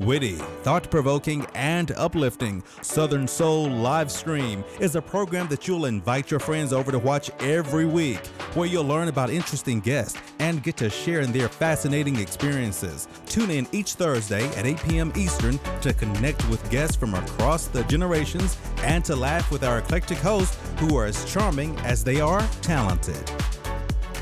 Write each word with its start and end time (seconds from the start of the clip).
Witty, 0.00 0.36
thought 0.62 0.88
provoking, 0.92 1.44
and 1.56 1.90
uplifting, 1.92 2.62
Southern 2.82 3.26
Soul 3.26 3.68
Live 3.68 4.12
Stream 4.12 4.62
is 4.78 4.94
a 4.94 5.02
program 5.02 5.48
that 5.48 5.66
you'll 5.66 5.86
invite 5.86 6.30
your 6.30 6.38
friends 6.38 6.72
over 6.72 6.92
to 6.92 7.00
watch 7.00 7.32
every 7.40 7.84
week, 7.84 8.24
where 8.54 8.68
you'll 8.68 8.84
learn 8.84 9.08
about 9.08 9.28
interesting 9.28 9.80
guests 9.80 10.16
and 10.38 10.62
get 10.62 10.76
to 10.76 10.88
share 10.88 11.20
in 11.20 11.32
their 11.32 11.48
fascinating 11.48 12.14
experiences. 12.14 13.08
Tune 13.26 13.50
in 13.50 13.66
each 13.72 13.94
Thursday 13.94 14.46
at 14.50 14.66
8 14.66 14.84
p.m. 14.84 15.12
Eastern 15.16 15.58
to 15.80 15.92
connect 15.92 16.48
with 16.48 16.70
guests 16.70 16.94
from 16.94 17.14
across 17.14 17.66
the 17.66 17.82
generations 17.84 18.56
and 18.84 19.04
to 19.04 19.16
laugh 19.16 19.50
with 19.50 19.64
our 19.64 19.78
eclectic 19.78 20.18
hosts 20.18 20.56
who 20.78 20.96
are 20.96 21.06
as 21.06 21.24
charming 21.24 21.76
as 21.80 22.04
they 22.04 22.20
are 22.20 22.46
talented. 22.62 23.28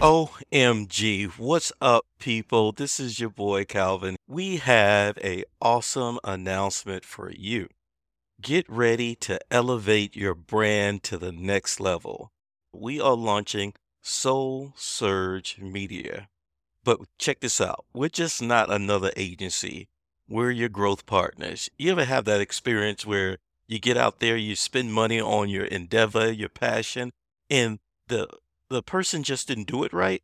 OMG, 0.01 1.39
what's 1.39 1.73
up, 1.81 2.05
people? 2.19 2.71
This 2.71 3.01
is 3.01 3.19
your 3.19 3.31
boy 3.31 3.65
Calvin. 3.65 4.17
We 4.29 4.59
have 4.59 5.17
a 5.25 5.45
awesome 5.59 6.19
announcement 6.23 7.03
for 7.07 7.33
you. 7.33 7.69
Get 8.43 8.69
ready 8.69 9.15
to 9.17 9.41
elevate 9.51 10.15
your 10.15 10.35
brand 10.35 11.03
to 11.05 11.17
the 11.17 11.33
next 11.33 11.81
level. 11.81 12.31
We 12.75 13.01
are 13.01 13.15
launching 13.15 13.73
Soul 14.03 14.75
Surge 14.77 15.57
Media. 15.63 16.29
But 16.85 17.01
check 17.19 17.41
this 17.41 17.59
out. 17.59 17.87
We're 17.95 18.11
just 18.11 18.43
not 18.43 18.71
another 18.71 19.13
agency. 19.17 19.89
We're 20.29 20.51
your 20.51 20.69
growth 20.69 21.07
partners. 21.07 21.71
You 21.79 21.93
ever 21.93 22.05
have 22.05 22.27
that 22.27 22.43
experience 22.43 23.07
where 23.07 23.39
you 23.67 23.79
get 23.79 23.97
out 23.97 24.21
there, 24.21 24.37
you 24.37 24.57
spend 24.57 24.93
money 24.93 25.23
on 25.23 25.49
your 25.49 25.65
endeavor, 25.65 26.31
your 26.31 26.51
passion, 26.51 27.13
and 27.49 27.79
the 28.09 28.29
the 28.69 28.83
person 28.83 29.23
just 29.23 29.49
didn't 29.49 29.69
do 29.69 29.85
it 29.85 29.93
right. 29.93 30.23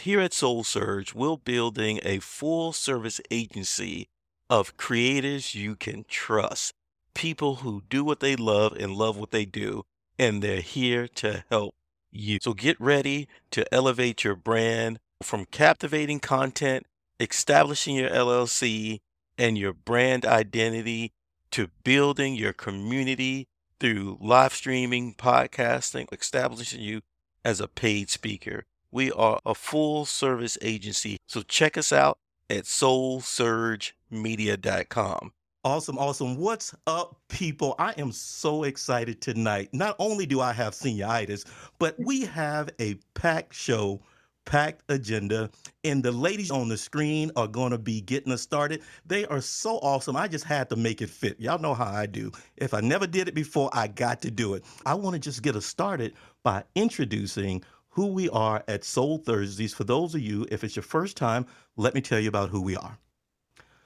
Here 0.00 0.20
at 0.20 0.32
Soul 0.32 0.64
Surge, 0.64 1.14
we're 1.14 1.36
building 1.36 2.00
a 2.02 2.18
full 2.18 2.72
service 2.72 3.20
agency 3.30 4.08
of 4.50 4.76
creators 4.76 5.54
you 5.54 5.76
can 5.76 6.04
trust, 6.08 6.72
people 7.14 7.56
who 7.56 7.82
do 7.88 8.04
what 8.04 8.20
they 8.20 8.34
love 8.36 8.72
and 8.72 8.94
love 8.96 9.16
what 9.16 9.30
they 9.30 9.44
do, 9.44 9.84
and 10.18 10.42
they're 10.42 10.60
here 10.60 11.06
to 11.08 11.44
help 11.48 11.74
you. 12.10 12.38
So 12.42 12.54
get 12.54 12.80
ready 12.80 13.28
to 13.52 13.72
elevate 13.72 14.24
your 14.24 14.34
brand 14.34 14.98
from 15.22 15.46
captivating 15.46 16.20
content, 16.20 16.86
establishing 17.20 17.94
your 17.94 18.10
LLC 18.10 19.00
and 19.38 19.56
your 19.56 19.72
brand 19.72 20.26
identity 20.26 21.12
to 21.52 21.68
building 21.84 22.34
your 22.34 22.52
community 22.52 23.46
through 23.78 24.18
live 24.20 24.52
streaming, 24.52 25.14
podcasting, 25.14 26.12
establishing 26.12 26.80
you 26.80 27.00
as 27.44 27.60
a 27.60 27.68
paid 27.68 28.10
speaker. 28.10 28.64
We 28.90 29.12
are 29.12 29.38
a 29.44 29.54
full 29.54 30.06
service 30.06 30.56
agency. 30.62 31.18
So 31.26 31.42
check 31.42 31.76
us 31.76 31.92
out 31.92 32.16
at 32.48 32.64
soulsurgemedia.com. 32.64 35.32
Awesome, 35.64 35.96
awesome. 35.96 36.36
What's 36.36 36.74
up, 36.86 37.16
people? 37.28 37.74
I 37.78 37.92
am 37.92 38.12
so 38.12 38.64
excited 38.64 39.22
tonight. 39.22 39.70
Not 39.72 39.96
only 39.98 40.26
do 40.26 40.42
I 40.42 40.52
have 40.52 40.74
senioritis, 40.74 41.46
but 41.78 41.98
we 41.98 42.26
have 42.26 42.68
a 42.78 42.96
packed 43.14 43.54
show, 43.54 44.02
packed 44.44 44.82
agenda, 44.88 45.50
and 45.84 46.02
the 46.02 46.12
ladies 46.12 46.50
on 46.50 46.68
the 46.68 46.76
screen 46.76 47.30
are 47.36 47.48
going 47.48 47.72
to 47.72 47.78
be 47.78 48.00
getting 48.00 48.32
us 48.32 48.42
started. 48.42 48.82
They 49.06 49.26
are 49.26 49.40
so 49.40 49.78
awesome. 49.78 50.16
I 50.16 50.28
just 50.28 50.44
had 50.44 50.68
to 50.70 50.76
make 50.76 51.02
it 51.02 51.10
fit. 51.10 51.40
Y'all 51.40 51.58
know 51.58 51.74
how 51.74 51.92
I 51.92 52.06
do. 52.06 52.30
If 52.56 52.74
I 52.74 52.80
never 52.80 53.06
did 53.06 53.28
it 53.28 53.34
before, 53.34 53.70
I 53.72 53.86
got 53.88 54.22
to 54.22 54.30
do 54.30 54.54
it. 54.54 54.64
I 54.86 54.94
want 54.94 55.14
to 55.14 55.20
just 55.20 55.42
get 55.42 55.56
us 55.56 55.66
started 55.66 56.14
by 56.42 56.64
introducing 56.74 57.62
who 57.88 58.06
we 58.06 58.28
are 58.30 58.62
at 58.68 58.84
Soul 58.84 59.18
Thursdays. 59.18 59.72
For 59.72 59.84
those 59.84 60.14
of 60.14 60.20
you, 60.20 60.46
if 60.50 60.64
it's 60.64 60.76
your 60.76 60.82
first 60.82 61.16
time, 61.16 61.46
let 61.76 61.94
me 61.94 62.00
tell 62.00 62.18
you 62.18 62.28
about 62.28 62.50
who 62.50 62.60
we 62.60 62.76
are. 62.76 62.98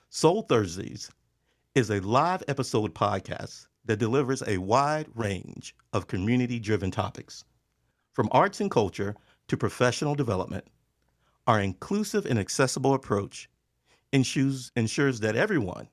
Soul 0.08 0.42
Thursdays 0.42 1.10
is 1.74 1.90
a 1.90 2.00
live 2.00 2.42
episode 2.48 2.94
podcast 2.94 3.66
that 3.84 3.98
delivers 3.98 4.42
a 4.46 4.58
wide 4.58 5.06
range 5.14 5.74
of 5.92 6.06
community 6.06 6.58
driven 6.58 6.90
topics. 6.90 7.44
From 8.12 8.28
arts 8.32 8.60
and 8.60 8.70
culture 8.70 9.14
to 9.48 9.56
professional 9.56 10.14
development, 10.14 10.64
our 11.46 11.60
inclusive 11.60 12.26
and 12.26 12.38
accessible 12.38 12.94
approach 12.94 13.48
ensures, 14.12 14.70
ensures 14.76 15.20
that 15.20 15.36
everyone, 15.36 15.88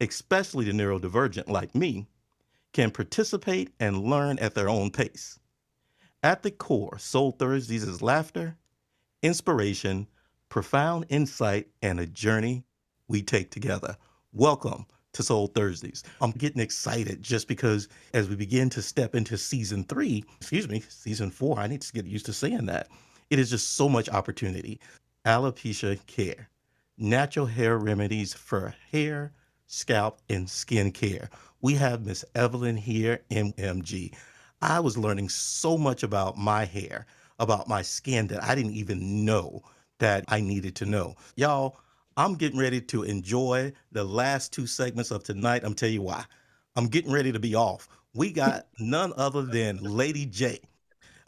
especially 0.00 0.66
the 0.66 0.72
neurodivergent 0.72 1.48
like 1.48 1.74
me, 1.74 2.06
can 2.72 2.90
participate 2.90 3.72
and 3.80 4.04
learn 4.04 4.38
at 4.38 4.54
their 4.54 4.68
own 4.68 4.90
pace. 4.90 5.38
At 6.22 6.42
the 6.42 6.50
core, 6.50 6.98
Soul 6.98 7.32
Thursdays 7.32 7.82
is 7.82 8.02
laughter, 8.02 8.56
inspiration, 9.22 10.06
profound 10.48 11.06
insight, 11.08 11.68
and 11.82 11.98
a 11.98 12.06
journey 12.06 12.64
we 13.08 13.22
take 13.22 13.50
together. 13.50 13.96
Welcome 14.32 14.86
to 15.12 15.22
Soul 15.22 15.48
Thursdays. 15.48 16.02
I'm 16.20 16.30
getting 16.32 16.60
excited 16.60 17.22
just 17.22 17.48
because 17.48 17.88
as 18.14 18.28
we 18.28 18.36
begin 18.36 18.70
to 18.70 18.82
step 18.82 19.14
into 19.14 19.36
season 19.36 19.84
three, 19.84 20.24
excuse 20.36 20.68
me, 20.68 20.82
season 20.88 21.30
four, 21.30 21.58
I 21.58 21.66
need 21.66 21.82
to 21.82 21.92
get 21.92 22.06
used 22.06 22.26
to 22.26 22.32
saying 22.32 22.66
that. 22.66 22.88
It 23.30 23.38
is 23.38 23.50
just 23.50 23.74
so 23.74 23.88
much 23.88 24.08
opportunity. 24.08 24.80
Alopecia 25.24 26.04
care, 26.06 26.48
natural 26.98 27.46
hair 27.46 27.78
remedies 27.78 28.32
for 28.34 28.74
hair, 28.90 29.32
scalp, 29.66 30.20
and 30.28 30.48
skin 30.48 30.90
care. 30.92 31.28
We 31.60 31.74
have 31.74 32.06
Miss 32.06 32.24
Evelyn 32.34 32.76
here, 32.76 33.20
MMG. 33.30 34.14
I 34.62 34.80
was 34.80 34.98
learning 34.98 35.28
so 35.28 35.78
much 35.78 36.02
about 36.02 36.36
my 36.36 36.64
hair, 36.64 37.06
about 37.38 37.68
my 37.68 37.82
skin 37.82 38.26
that 38.28 38.42
I 38.42 38.54
didn't 38.54 38.74
even 38.74 39.24
know 39.24 39.62
that 39.98 40.24
I 40.28 40.40
needed 40.40 40.74
to 40.76 40.86
know. 40.86 41.14
Y'all, 41.36 41.78
I'm 42.16 42.34
getting 42.34 42.58
ready 42.58 42.80
to 42.82 43.04
enjoy 43.04 43.72
the 43.92 44.04
last 44.04 44.52
two 44.52 44.66
segments 44.66 45.10
of 45.10 45.22
tonight. 45.22 45.62
I'm 45.64 45.74
tell 45.74 45.88
you 45.88 46.02
why. 46.02 46.24
I'm 46.76 46.86
getting 46.86 47.12
ready 47.12 47.32
to 47.32 47.38
be 47.38 47.54
off. 47.54 47.88
We 48.14 48.32
got 48.32 48.66
none 48.78 49.12
other 49.16 49.42
than 49.42 49.78
Lady 49.78 50.26
J. 50.26 50.60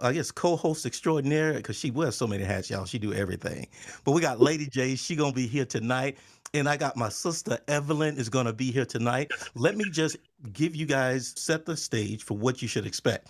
Uh, 0.03 0.09
I 0.09 0.13
guess 0.13 0.31
co-host 0.31 0.85
extraordinaire 0.85 1.55
because 1.55 1.77
she 1.77 1.91
wears 1.91 2.17
so 2.17 2.27
many 2.27 2.45
hats, 2.45 2.69
y'all. 2.69 2.85
She 2.85 2.99
do 2.99 3.13
everything. 3.13 3.69
But 4.05 4.13
we 4.13 4.21
got 4.21 4.41
Lady 4.41 4.67
J. 4.67 4.97
She 4.97 5.15
gonna 5.15 5.33
be 5.33 5.47
here 5.47 5.65
tonight, 5.65 6.19
and 6.55 6.69
I 6.69 6.77
got 6.77 6.97
my 6.97 7.09
sister 7.09 7.59
Evelyn 7.69 8.17
is 8.17 8.29
gonna 8.29 8.53
be 8.53 8.73
here 8.73 8.85
tonight. 8.85 9.31
Let 9.55 9.77
me 9.77 9.85
just 9.91 10.17
give 10.53 10.75
you 10.75 10.87
guys 10.87 11.33
set 11.37 11.65
the 11.65 11.77
stage 11.77 12.25
for 12.25 12.37
what 12.37 12.61
you 12.61 12.69
should 12.69 12.87
expect. 12.87 13.29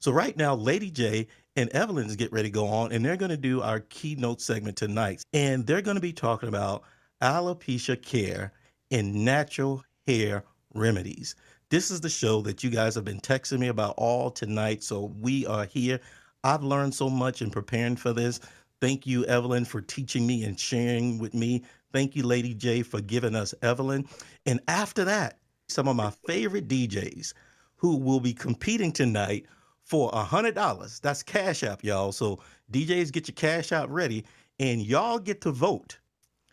So 0.00 0.12
right 0.12 0.36
now, 0.36 0.54
Lady 0.54 0.90
J 0.90 1.26
and 1.56 1.70
Evelyn 1.70 2.06
is 2.06 2.16
getting 2.16 2.34
ready 2.34 2.48
to 2.48 2.54
go 2.54 2.66
on, 2.66 2.92
and 2.92 3.04
they're 3.04 3.16
gonna 3.16 3.36
do 3.36 3.62
our 3.62 3.80
keynote 3.80 4.40
segment 4.40 4.76
tonight, 4.76 5.22
and 5.32 5.66
they're 5.66 5.82
gonna 5.82 6.00
be 6.00 6.12
talking 6.12 6.48
about 6.48 6.82
alopecia 7.22 8.00
care 8.00 8.52
and 8.90 9.24
natural 9.24 9.82
hair 10.06 10.44
remedies. 10.74 11.34
This 11.70 11.90
is 11.90 12.00
the 12.00 12.08
show 12.08 12.42
that 12.42 12.62
you 12.62 12.70
guys 12.70 12.94
have 12.94 13.04
been 13.04 13.20
texting 13.20 13.58
me 13.58 13.68
about 13.68 13.94
all 13.96 14.30
tonight. 14.30 14.82
So 14.82 15.12
we 15.20 15.46
are 15.46 15.64
here. 15.64 16.00
I've 16.44 16.62
learned 16.62 16.94
so 16.94 17.08
much 17.08 17.40
in 17.40 17.50
preparing 17.50 17.96
for 17.96 18.12
this. 18.12 18.40
Thank 18.80 19.06
you, 19.06 19.24
Evelyn, 19.24 19.64
for 19.64 19.80
teaching 19.80 20.26
me 20.26 20.44
and 20.44 20.60
sharing 20.60 21.18
with 21.18 21.32
me. 21.32 21.64
Thank 21.92 22.14
you, 22.14 22.22
Lady 22.24 22.54
J, 22.54 22.82
for 22.82 23.00
giving 23.00 23.34
us 23.34 23.54
Evelyn. 23.62 24.06
And 24.44 24.60
after 24.68 25.04
that, 25.04 25.38
some 25.68 25.88
of 25.88 25.96
my 25.96 26.10
favorite 26.26 26.68
DJs 26.68 27.32
who 27.76 27.96
will 27.96 28.20
be 28.20 28.34
competing 28.34 28.92
tonight 28.92 29.46
for 29.84 30.10
a 30.12 30.24
hundred 30.24 30.54
dollars. 30.54 30.98
That's 31.00 31.22
Cash 31.22 31.62
App, 31.62 31.84
y'all. 31.84 32.12
So 32.12 32.40
DJs 32.72 33.12
get 33.12 33.28
your 33.28 33.34
Cash 33.34 33.72
App 33.72 33.88
ready, 33.90 34.24
and 34.58 34.82
y'all 34.82 35.18
get 35.18 35.40
to 35.42 35.52
vote, 35.52 35.98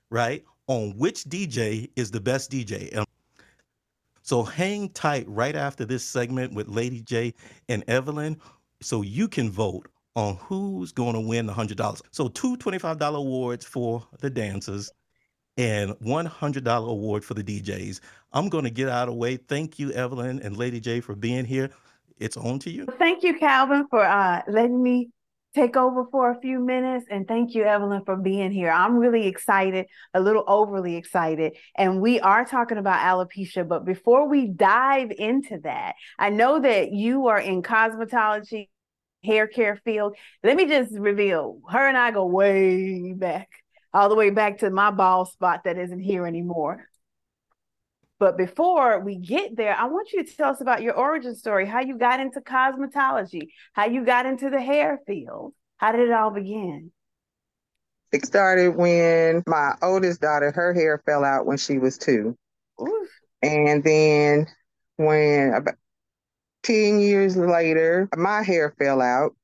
right, 0.09 0.43
on 0.67 0.91
which 0.97 1.23
DJ 1.23 1.89
is 1.95 2.11
the 2.11 2.19
best 2.21 2.51
DJ. 2.51 3.03
So 4.21 4.43
hang 4.43 4.89
tight 4.89 5.25
right 5.27 5.55
after 5.55 5.85
this 5.85 6.03
segment 6.03 6.53
with 6.53 6.67
Lady 6.67 7.01
J 7.01 7.33
and 7.69 7.83
Evelyn, 7.87 8.37
so 8.81 9.01
you 9.01 9.27
can 9.27 9.49
vote 9.49 9.87
on 10.15 10.35
who's 10.35 10.91
going 10.91 11.13
to 11.13 11.19
win 11.19 11.45
the 11.45 11.53
hundred 11.53 11.77
dollars. 11.77 12.01
So 12.11 12.27
two 12.27 12.57
$25 12.57 13.15
awards 13.15 13.65
for 13.65 14.05
the 14.19 14.29
dancers 14.29 14.91
and 15.57 15.95
one 15.99 16.25
hundred 16.25 16.63
dollar 16.63 16.89
award 16.89 17.23
for 17.25 17.33
the 17.33 17.43
DJs. 17.43 17.99
I'm 18.33 18.49
going 18.49 18.63
to 18.63 18.69
get 18.69 18.89
out 18.89 19.07
of 19.07 19.15
the 19.15 19.19
way. 19.19 19.37
Thank 19.37 19.79
you, 19.79 19.91
Evelyn 19.91 20.39
and 20.41 20.55
Lady 20.55 20.79
J, 20.79 21.01
for 21.01 21.15
being 21.15 21.45
here. 21.45 21.69
It's 22.21 22.37
on 22.37 22.59
to 22.59 22.71
you. 22.71 22.85
Thank 22.99 23.23
you, 23.23 23.37
Calvin, 23.37 23.87
for 23.89 24.05
uh, 24.05 24.43
letting 24.47 24.81
me 24.81 25.09
take 25.55 25.75
over 25.75 26.05
for 26.11 26.31
a 26.31 26.39
few 26.39 26.59
minutes. 26.59 27.05
And 27.09 27.27
thank 27.27 27.55
you, 27.55 27.63
Evelyn, 27.63 28.03
for 28.05 28.15
being 28.15 28.51
here. 28.51 28.69
I'm 28.69 28.95
really 28.97 29.27
excited, 29.27 29.87
a 30.13 30.21
little 30.21 30.43
overly 30.47 30.95
excited. 30.95 31.57
And 31.75 31.99
we 31.99 32.19
are 32.19 32.45
talking 32.45 32.77
about 32.77 32.99
alopecia. 32.99 33.67
But 33.67 33.85
before 33.85 34.29
we 34.29 34.47
dive 34.47 35.11
into 35.11 35.59
that, 35.63 35.95
I 36.19 36.29
know 36.29 36.61
that 36.61 36.91
you 36.91 37.27
are 37.27 37.39
in 37.39 37.63
cosmetology, 37.63 38.69
hair 39.25 39.47
care 39.47 39.81
field. 39.83 40.15
Let 40.43 40.55
me 40.55 40.67
just 40.67 40.93
reveal 40.93 41.59
her 41.69 41.87
and 41.87 41.97
I 41.97 42.11
go 42.11 42.27
way 42.27 43.13
back, 43.13 43.49
all 43.93 44.09
the 44.09 44.15
way 44.15 44.29
back 44.29 44.59
to 44.59 44.69
my 44.69 44.91
ball 44.91 45.25
spot 45.25 45.61
that 45.65 45.77
isn't 45.77 45.99
here 45.99 46.27
anymore. 46.27 46.87
But 48.21 48.37
before 48.37 48.99
we 48.99 49.15
get 49.15 49.57
there, 49.57 49.75
I 49.75 49.85
want 49.85 50.13
you 50.13 50.23
to 50.23 50.37
tell 50.37 50.51
us 50.51 50.61
about 50.61 50.83
your 50.83 50.93
origin 50.93 51.35
story, 51.35 51.65
how 51.65 51.79
you 51.79 51.97
got 51.97 52.19
into 52.19 52.39
cosmetology, 52.39 53.47
how 53.73 53.87
you 53.87 54.05
got 54.05 54.27
into 54.27 54.51
the 54.51 54.61
hair 54.61 54.99
field. 55.07 55.55
How 55.77 55.91
did 55.91 56.01
it 56.01 56.11
all 56.11 56.29
begin? 56.29 56.91
It 58.11 58.23
started 58.23 58.75
when 58.75 59.41
my 59.47 59.73
oldest 59.81 60.21
daughter, 60.21 60.51
her 60.51 60.71
hair 60.71 61.01
fell 61.03 61.25
out 61.25 61.47
when 61.47 61.57
she 61.57 61.79
was 61.79 61.97
two. 61.97 62.37
Oof. 62.79 63.09
And 63.41 63.83
then 63.83 64.45
when 64.97 65.55
about 65.55 65.77
10 66.61 66.99
years 66.99 67.35
later, 67.35 68.07
my 68.15 68.43
hair 68.43 68.75
fell 68.77 69.01
out. 69.01 69.35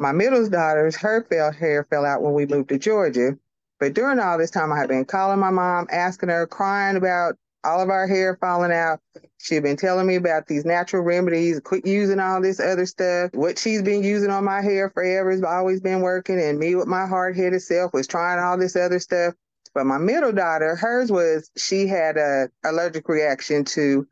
My 0.00 0.10
middle 0.10 0.48
daughter's, 0.48 0.96
her 0.96 1.24
fell, 1.30 1.52
hair 1.52 1.86
fell 1.88 2.04
out 2.04 2.20
when 2.20 2.34
we 2.34 2.46
moved 2.46 2.70
to 2.70 2.80
Georgia. 2.80 3.38
But 3.78 3.94
during 3.94 4.18
all 4.18 4.38
this 4.38 4.50
time, 4.50 4.72
I 4.72 4.76
had 4.76 4.88
been 4.88 5.04
calling 5.04 5.38
my 5.38 5.50
mom, 5.50 5.86
asking 5.88 6.30
her, 6.30 6.48
crying 6.48 6.96
about 6.96 7.36
all 7.64 7.80
of 7.80 7.90
our 7.90 8.06
hair 8.06 8.36
falling 8.40 8.72
out. 8.72 9.00
She'd 9.38 9.62
been 9.62 9.76
telling 9.76 10.06
me 10.06 10.16
about 10.16 10.46
these 10.46 10.64
natural 10.64 11.02
remedies, 11.02 11.60
quit 11.60 11.86
using 11.86 12.20
all 12.20 12.40
this 12.40 12.60
other 12.60 12.86
stuff. 12.86 13.32
What 13.34 13.58
she's 13.58 13.82
been 13.82 14.02
using 14.02 14.30
on 14.30 14.44
my 14.44 14.62
hair 14.62 14.90
forever 14.90 15.30
has 15.30 15.42
always 15.42 15.80
been 15.80 16.00
working. 16.00 16.40
And 16.40 16.58
me 16.58 16.74
with 16.74 16.86
my 16.86 17.06
hard 17.06 17.36
headed 17.36 17.62
self 17.62 17.92
was 17.92 18.06
trying 18.06 18.38
all 18.38 18.58
this 18.58 18.76
other 18.76 18.98
stuff. 18.98 19.34
But 19.74 19.84
my 19.84 19.98
middle 19.98 20.32
daughter, 20.32 20.74
hers 20.74 21.12
was 21.12 21.50
she 21.56 21.86
had 21.86 22.16
a 22.16 22.48
allergic 22.64 23.08
reaction 23.08 23.64
to 23.66 24.06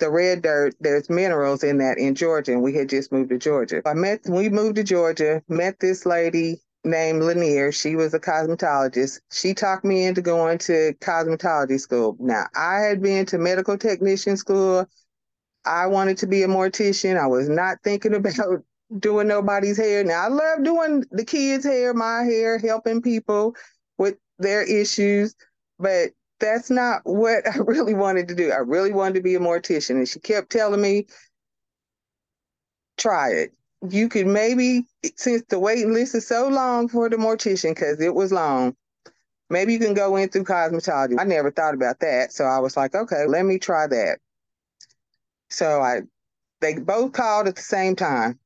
the 0.00 0.10
red 0.10 0.42
dirt. 0.42 0.74
There's 0.80 1.08
minerals 1.08 1.62
in 1.62 1.78
that 1.78 1.98
in 1.98 2.16
Georgia, 2.16 2.52
and 2.52 2.62
we 2.62 2.74
had 2.74 2.88
just 2.88 3.12
moved 3.12 3.30
to 3.30 3.38
Georgia. 3.38 3.82
I 3.86 3.94
met 3.94 4.22
we 4.28 4.48
moved 4.48 4.76
to 4.76 4.84
Georgia, 4.84 5.42
met 5.48 5.78
this 5.78 6.04
lady 6.04 6.60
named 6.84 7.22
Lanier. 7.22 7.72
She 7.72 7.96
was 7.96 8.14
a 8.14 8.20
cosmetologist. 8.20 9.20
She 9.32 9.54
talked 9.54 9.84
me 9.84 10.04
into 10.04 10.22
going 10.22 10.58
to 10.58 10.94
cosmetology 11.00 11.80
school. 11.80 12.16
Now 12.20 12.46
I 12.54 12.80
had 12.80 13.02
been 13.02 13.26
to 13.26 13.38
medical 13.38 13.78
technician 13.78 14.36
school. 14.36 14.86
I 15.64 15.86
wanted 15.86 16.18
to 16.18 16.26
be 16.26 16.42
a 16.42 16.48
mortician. 16.48 17.18
I 17.18 17.26
was 17.26 17.48
not 17.48 17.78
thinking 17.84 18.14
about 18.16 18.62
doing 18.98 19.28
nobody's 19.28 19.78
hair. 19.78 20.04
Now 20.04 20.24
I 20.24 20.28
love 20.28 20.62
doing 20.62 21.04
the 21.10 21.24
kids' 21.24 21.64
hair, 21.64 21.94
my 21.94 22.22
hair, 22.22 22.58
helping 22.58 23.02
people 23.02 23.56
with 23.98 24.16
their 24.38 24.62
issues, 24.62 25.34
but 25.78 26.10
that's 26.40 26.70
not 26.70 27.00
what 27.04 27.48
I 27.52 27.58
really 27.58 27.94
wanted 27.94 28.28
to 28.28 28.34
do. 28.34 28.50
I 28.50 28.58
really 28.58 28.92
wanted 28.92 29.14
to 29.14 29.22
be 29.22 29.34
a 29.34 29.40
mortician. 29.40 29.96
And 29.96 30.08
she 30.08 30.20
kept 30.20 30.50
telling 30.50 30.80
me, 30.80 31.06
try 32.96 33.30
it. 33.30 33.52
You 33.88 34.08
could 34.08 34.26
maybe, 34.26 34.86
since 35.16 35.42
the 35.48 35.58
waiting 35.58 35.92
list 35.92 36.14
is 36.14 36.26
so 36.26 36.48
long 36.48 36.88
for 36.88 37.08
the 37.08 37.16
mortician, 37.16 37.70
because 37.70 38.00
it 38.00 38.14
was 38.14 38.32
long, 38.32 38.74
maybe 39.50 39.72
you 39.72 39.78
can 39.78 39.94
go 39.94 40.16
in 40.16 40.28
through 40.28 40.44
cosmetology. 40.44 41.18
I 41.18 41.24
never 41.24 41.50
thought 41.50 41.74
about 41.74 42.00
that. 42.00 42.32
So 42.32 42.44
I 42.44 42.58
was 42.58 42.76
like, 42.76 42.94
okay, 42.94 43.26
let 43.26 43.44
me 43.44 43.58
try 43.58 43.86
that. 43.86 44.18
So 45.50 45.80
I, 45.80 46.02
they 46.60 46.78
both 46.78 47.12
called 47.12 47.48
at 47.48 47.56
the 47.56 47.62
same 47.62 47.94
time. 47.94 48.38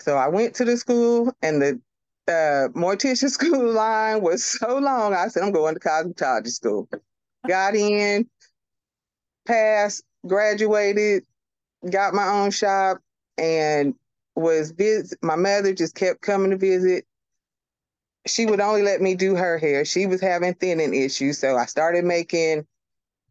So 0.00 0.16
I 0.16 0.28
went 0.28 0.54
to 0.56 0.64
the 0.64 0.76
school 0.76 1.32
and 1.42 1.62
the 1.62 1.80
uh, 2.28 2.68
mortician 2.78 3.30
school 3.30 3.72
line 3.72 4.20
was 4.20 4.44
so 4.44 4.78
long. 4.78 5.14
I 5.14 5.28
said, 5.28 5.42
I'm 5.42 5.52
going 5.52 5.74
to 5.74 5.80
cosmetology 5.80 6.48
school. 6.48 6.88
Got 7.46 7.74
in, 7.74 8.28
passed, 9.46 10.02
graduated, 10.26 11.24
got 11.88 12.14
my 12.14 12.28
own 12.28 12.50
shop, 12.50 12.98
and 13.38 13.94
was 14.38 14.70
visit. 14.70 15.18
My 15.22 15.36
mother 15.36 15.72
just 15.74 15.94
kept 15.94 16.22
coming 16.22 16.50
to 16.50 16.56
visit. 16.56 17.06
She 18.26 18.46
would 18.46 18.60
only 18.60 18.82
let 18.82 19.00
me 19.00 19.14
do 19.14 19.34
her 19.36 19.58
hair. 19.58 19.84
She 19.84 20.06
was 20.06 20.20
having 20.20 20.54
thinning 20.54 20.94
issues, 20.94 21.38
so 21.38 21.56
I 21.56 21.66
started 21.66 22.04
making 22.04 22.66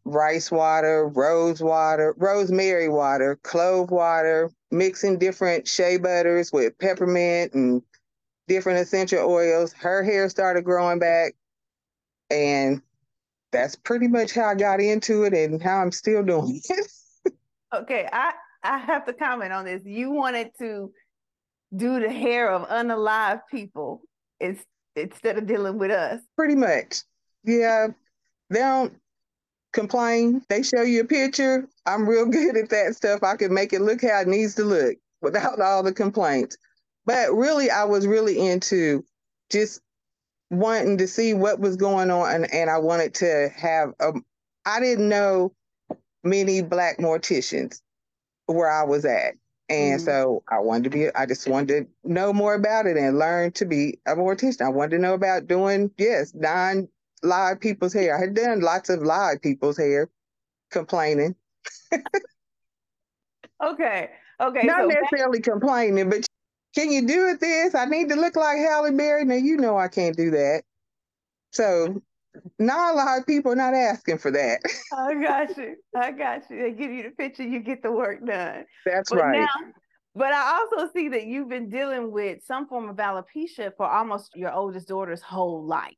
rice 0.04 0.50
water, 0.50 1.08
rose 1.08 1.60
water, 1.60 2.14
rosemary 2.16 2.88
water, 2.88 3.38
clove 3.42 3.90
water, 3.90 4.50
mixing 4.70 5.18
different 5.18 5.68
shea 5.68 5.98
butters 5.98 6.52
with 6.52 6.78
peppermint 6.78 7.54
and 7.54 7.82
different 8.48 8.80
essential 8.80 9.30
oils. 9.30 9.72
Her 9.72 10.02
hair 10.02 10.28
started 10.28 10.64
growing 10.64 10.98
back. 10.98 11.34
And 12.30 12.82
that's 13.52 13.76
pretty 13.76 14.08
much 14.08 14.32
how 14.32 14.46
I 14.46 14.54
got 14.54 14.80
into 14.80 15.24
it 15.24 15.32
and 15.32 15.62
how 15.62 15.78
I'm 15.78 15.92
still 15.92 16.22
doing 16.22 16.60
it. 16.64 17.32
okay, 17.74 18.08
I, 18.12 18.32
I 18.68 18.78
have 18.78 19.06
to 19.06 19.14
comment 19.14 19.52
on 19.52 19.64
this. 19.64 19.80
You 19.84 20.10
wanted 20.10 20.50
to 20.58 20.92
do 21.74 22.00
the 22.00 22.10
hair 22.10 22.50
of 22.50 22.68
unalive 22.68 23.40
people 23.50 24.02
instead 24.40 25.38
of 25.38 25.46
dealing 25.46 25.78
with 25.78 25.90
us. 25.90 26.20
Pretty 26.36 26.54
much. 26.54 27.02
Yeah. 27.44 27.88
They 28.50 28.58
don't 28.58 28.92
complain. 29.72 30.42
They 30.50 30.62
show 30.62 30.82
you 30.82 31.00
a 31.00 31.04
picture. 31.04 31.66
I'm 31.86 32.06
real 32.06 32.26
good 32.30 32.58
at 32.58 32.68
that 32.68 32.94
stuff. 32.94 33.22
I 33.22 33.36
can 33.36 33.54
make 33.54 33.72
it 33.72 33.80
look 33.80 34.02
how 34.02 34.20
it 34.20 34.28
needs 34.28 34.54
to 34.56 34.64
look 34.64 34.96
without 35.22 35.60
all 35.60 35.82
the 35.82 35.92
complaints. 35.92 36.58
But 37.06 37.32
really, 37.32 37.70
I 37.70 37.84
was 37.84 38.06
really 38.06 38.38
into 38.38 39.02
just 39.50 39.80
wanting 40.50 40.98
to 40.98 41.08
see 41.08 41.32
what 41.32 41.58
was 41.58 41.76
going 41.76 42.10
on, 42.10 42.34
and, 42.34 42.52
and 42.52 42.68
I 42.68 42.76
wanted 42.76 43.14
to 43.14 43.48
have 43.56 43.94
a. 43.98 44.12
I 44.66 44.78
didn't 44.80 45.08
know 45.08 45.54
many 46.22 46.60
black 46.60 46.98
morticians 46.98 47.80
where 48.48 48.70
I 48.70 48.84
was 48.84 49.04
at. 49.04 49.34
And 49.70 50.00
mm 50.00 50.04
so 50.04 50.42
I 50.50 50.60
wanted 50.60 50.84
to 50.84 50.90
be, 50.90 51.14
I 51.14 51.26
just 51.26 51.46
wanted 51.46 51.68
to 51.68 52.10
know 52.10 52.32
more 52.32 52.54
about 52.54 52.86
it 52.86 52.96
and 52.96 53.18
learn 53.18 53.52
to 53.52 53.66
be 53.66 53.98
a 54.06 54.16
mortician. 54.16 54.62
I 54.62 54.70
wanted 54.70 54.96
to 54.96 55.02
know 55.02 55.14
about 55.14 55.46
doing, 55.46 55.90
yes, 55.98 56.32
non 56.34 56.88
live 57.22 57.60
people's 57.60 57.92
hair. 57.92 58.16
I 58.16 58.20
had 58.20 58.34
done 58.34 58.60
lots 58.60 58.88
of 58.88 59.02
live 59.02 59.42
people's 59.42 59.76
hair 59.76 60.08
complaining. 60.70 61.34
okay. 63.62 64.10
Okay. 64.40 64.66
Not 64.66 64.82
so 64.82 64.86
necessarily 64.86 65.40
back- 65.40 65.50
complaining, 65.50 66.08
but 66.08 66.26
can 66.74 66.90
you 66.90 67.06
do 67.06 67.28
it 67.28 67.40
this? 67.40 67.74
I 67.74 67.84
need 67.86 68.08
to 68.08 68.14
look 68.16 68.36
like 68.36 68.58
Halle 68.58 68.92
Berry. 68.92 69.24
Now 69.24 69.34
you 69.34 69.56
know 69.58 69.76
I 69.76 69.88
can't 69.88 70.16
do 70.16 70.30
that. 70.30 70.62
So 71.52 72.02
not 72.58 72.94
a 72.94 72.96
lot 72.96 73.18
of 73.18 73.26
people 73.26 73.52
are 73.52 73.56
not 73.56 73.74
asking 73.74 74.18
for 74.18 74.30
that. 74.30 74.60
I 74.96 75.14
got 75.14 75.56
you. 75.56 75.76
I 75.96 76.10
got 76.12 76.50
you. 76.50 76.62
They 76.62 76.72
give 76.72 76.90
you 76.90 77.02
the 77.04 77.10
picture, 77.10 77.42
you 77.42 77.60
get 77.60 77.82
the 77.82 77.92
work 77.92 78.24
done. 78.24 78.64
That's 78.84 79.10
but 79.10 79.18
right. 79.18 79.40
Now, 79.40 79.72
but 80.14 80.32
I 80.32 80.58
also 80.58 80.90
see 80.92 81.08
that 81.10 81.26
you've 81.26 81.48
been 81.48 81.68
dealing 81.68 82.10
with 82.10 82.42
some 82.44 82.66
form 82.66 82.88
of 82.88 82.96
alopecia 82.96 83.72
for 83.76 83.88
almost 83.88 84.32
your 84.34 84.52
oldest 84.52 84.88
daughter's 84.88 85.22
whole 85.22 85.64
life. 85.64 85.94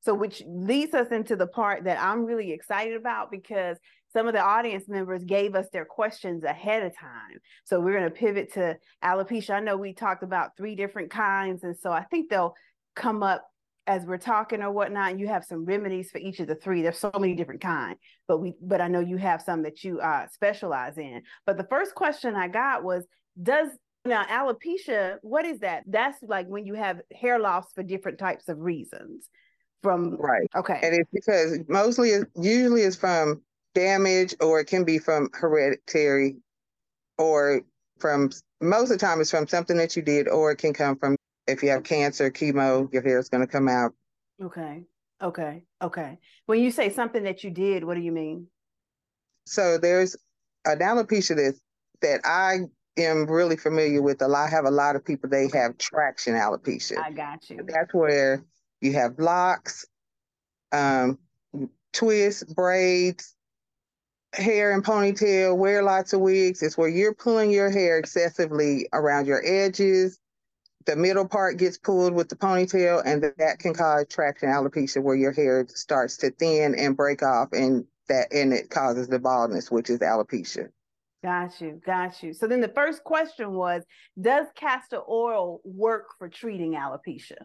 So, 0.00 0.14
which 0.14 0.42
leads 0.46 0.94
us 0.94 1.08
into 1.08 1.36
the 1.36 1.46
part 1.46 1.84
that 1.84 2.00
I'm 2.00 2.24
really 2.24 2.52
excited 2.52 2.94
about 2.94 3.30
because 3.30 3.76
some 4.12 4.26
of 4.26 4.32
the 4.32 4.40
audience 4.40 4.88
members 4.88 5.22
gave 5.24 5.54
us 5.54 5.66
their 5.72 5.84
questions 5.84 6.44
ahead 6.44 6.82
of 6.82 6.96
time. 6.96 7.38
So 7.64 7.78
we're 7.78 7.98
going 7.98 8.04
to 8.04 8.10
pivot 8.10 8.52
to 8.54 8.78
alopecia. 9.04 9.50
I 9.50 9.60
know 9.60 9.76
we 9.76 9.92
talked 9.92 10.22
about 10.22 10.56
three 10.56 10.74
different 10.74 11.10
kinds, 11.10 11.62
and 11.62 11.76
so 11.76 11.92
I 11.92 12.04
think 12.04 12.30
they'll 12.30 12.54
come 12.96 13.22
up 13.22 13.46
as 13.88 14.04
we're 14.04 14.18
talking 14.18 14.62
or 14.62 14.70
whatnot. 14.70 15.18
You 15.18 15.26
have 15.26 15.44
some 15.44 15.64
remedies 15.64 16.10
for 16.10 16.18
each 16.18 16.38
of 16.38 16.46
the 16.46 16.54
three. 16.54 16.82
There's 16.82 16.98
so 16.98 17.10
many 17.18 17.34
different 17.34 17.62
kinds, 17.62 17.98
but 18.28 18.38
we 18.38 18.54
but 18.60 18.80
I 18.80 18.86
know 18.86 19.00
you 19.00 19.16
have 19.16 19.42
some 19.42 19.62
that 19.62 19.82
you 19.82 19.98
uh, 19.98 20.26
specialize 20.32 20.98
in. 20.98 21.22
But 21.46 21.56
the 21.56 21.64
first 21.64 21.94
question 21.94 22.36
I 22.36 22.48
got 22.48 22.84
was, 22.84 23.04
does 23.42 23.70
now 24.04 24.24
alopecia? 24.24 25.16
What 25.22 25.46
is 25.46 25.60
that? 25.60 25.82
That's 25.86 26.18
like 26.22 26.46
when 26.46 26.66
you 26.66 26.74
have 26.74 27.00
hair 27.18 27.38
loss 27.38 27.72
for 27.74 27.82
different 27.82 28.18
types 28.18 28.48
of 28.48 28.60
reasons. 28.60 29.28
From 29.82 30.16
right, 30.16 30.48
okay, 30.56 30.80
and 30.82 30.94
it's 30.94 31.10
because 31.12 31.58
mostly, 31.68 32.12
usually, 32.36 32.82
it's 32.82 32.96
from 32.96 33.42
damage 33.74 34.34
or 34.40 34.60
it 34.60 34.66
can 34.66 34.84
be 34.84 34.98
from 34.98 35.28
hereditary 35.32 36.36
or 37.16 37.62
from 38.00 38.30
most 38.60 38.84
of 38.84 38.88
the 38.88 38.98
time 38.98 39.20
it's 39.20 39.30
from 39.30 39.46
something 39.46 39.76
that 39.76 39.94
you 39.94 40.02
did 40.02 40.26
or 40.26 40.50
it 40.50 40.56
can 40.56 40.72
come 40.72 40.96
from 40.96 41.16
if 41.48 41.62
you 41.62 41.70
have 41.70 41.82
cancer 41.82 42.30
chemo 42.30 42.92
your 42.92 43.02
hair 43.02 43.18
is 43.18 43.28
going 43.28 43.44
to 43.44 43.50
come 43.50 43.68
out. 43.68 43.92
Okay 44.42 44.84
okay 45.22 45.64
okay. 45.82 46.18
When 46.46 46.60
you 46.60 46.70
say 46.70 46.90
something 46.90 47.24
that 47.24 47.42
you 47.42 47.50
did 47.50 47.84
what 47.84 47.94
do 47.94 48.00
you 48.00 48.12
mean? 48.12 48.46
So 49.46 49.78
there's 49.78 50.16
an 50.64 50.78
alopecia 50.78 51.36
that 51.36 51.58
that 52.00 52.20
i 52.24 52.58
am 52.96 53.26
really 53.26 53.56
familiar 53.56 54.02
with. 54.02 54.22
A 54.22 54.28
lot 54.28 54.46
I 54.46 54.50
have 54.50 54.64
a 54.64 54.70
lot 54.70 54.96
of 54.96 55.04
people 55.04 55.28
they 55.28 55.48
have 55.52 55.78
traction 55.78 56.34
alopecia. 56.34 56.98
I 56.98 57.10
got 57.12 57.48
you. 57.50 57.64
That's 57.66 57.92
where 57.92 58.44
you 58.80 58.92
have 58.92 59.18
locks 59.18 59.86
um 60.72 61.18
twists 61.92 62.44
braids 62.44 63.34
hair 64.34 64.72
and 64.72 64.84
ponytail, 64.84 65.56
wear 65.56 65.82
lots 65.82 66.12
of 66.12 66.20
wigs. 66.20 66.62
It's 66.62 66.76
where 66.76 66.88
you're 66.88 67.14
pulling 67.14 67.50
your 67.50 67.70
hair 67.70 67.98
excessively 67.98 68.88
around 68.92 69.26
your 69.26 69.42
edges. 69.44 70.18
The 70.88 70.96
middle 70.96 71.28
part 71.28 71.58
gets 71.58 71.76
pulled 71.76 72.14
with 72.14 72.30
the 72.30 72.34
ponytail, 72.34 73.02
and 73.04 73.22
that 73.36 73.58
can 73.58 73.74
cause 73.74 74.06
traction 74.08 74.48
alopecia, 74.48 75.02
where 75.02 75.14
your 75.14 75.32
hair 75.32 75.66
starts 75.68 76.16
to 76.16 76.30
thin 76.30 76.74
and 76.74 76.96
break 76.96 77.22
off, 77.22 77.50
and 77.52 77.84
that 78.08 78.32
and 78.32 78.54
it 78.54 78.70
causes 78.70 79.06
the 79.06 79.18
baldness, 79.18 79.70
which 79.70 79.90
is 79.90 79.98
alopecia. 79.98 80.70
Got 81.22 81.60
you, 81.60 81.78
got 81.84 82.22
you. 82.22 82.32
So 82.32 82.46
then 82.46 82.62
the 82.62 82.68
first 82.70 83.04
question 83.04 83.52
was, 83.52 83.82
does 84.18 84.46
castor 84.54 85.02
oil 85.06 85.60
work 85.62 86.06
for 86.18 86.30
treating 86.30 86.72
alopecia? 86.72 87.36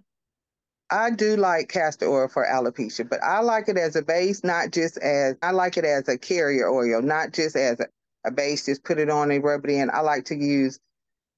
I 0.90 1.10
do 1.10 1.36
like 1.36 1.68
castor 1.68 2.08
oil 2.08 2.30
for 2.30 2.46
alopecia, 2.46 3.10
but 3.10 3.22
I 3.22 3.42
like 3.42 3.68
it 3.68 3.78
as 3.78 3.98
a 3.98 4.04
base, 4.04 4.42
not 4.46 4.72
just 4.72 4.98
as 5.00 5.36
I 5.42 5.52
like 5.52 5.76
it 5.76 5.84
as 5.84 6.08
a 6.08 6.18
carrier 6.18 6.70
oil, 6.70 7.02
not 7.02 7.34
just 7.34 7.58
as 7.58 7.82
a, 7.82 7.88
a 8.26 8.32
base, 8.32 8.68
just 8.68 8.86
put 8.86 9.00
it 9.00 9.10
on 9.10 9.32
and 9.32 9.44
rub 9.44 9.66
it 9.66 9.72
in. 9.72 9.90
I 9.92 10.00
like 10.00 10.24
to 10.26 10.36
use 10.36 10.80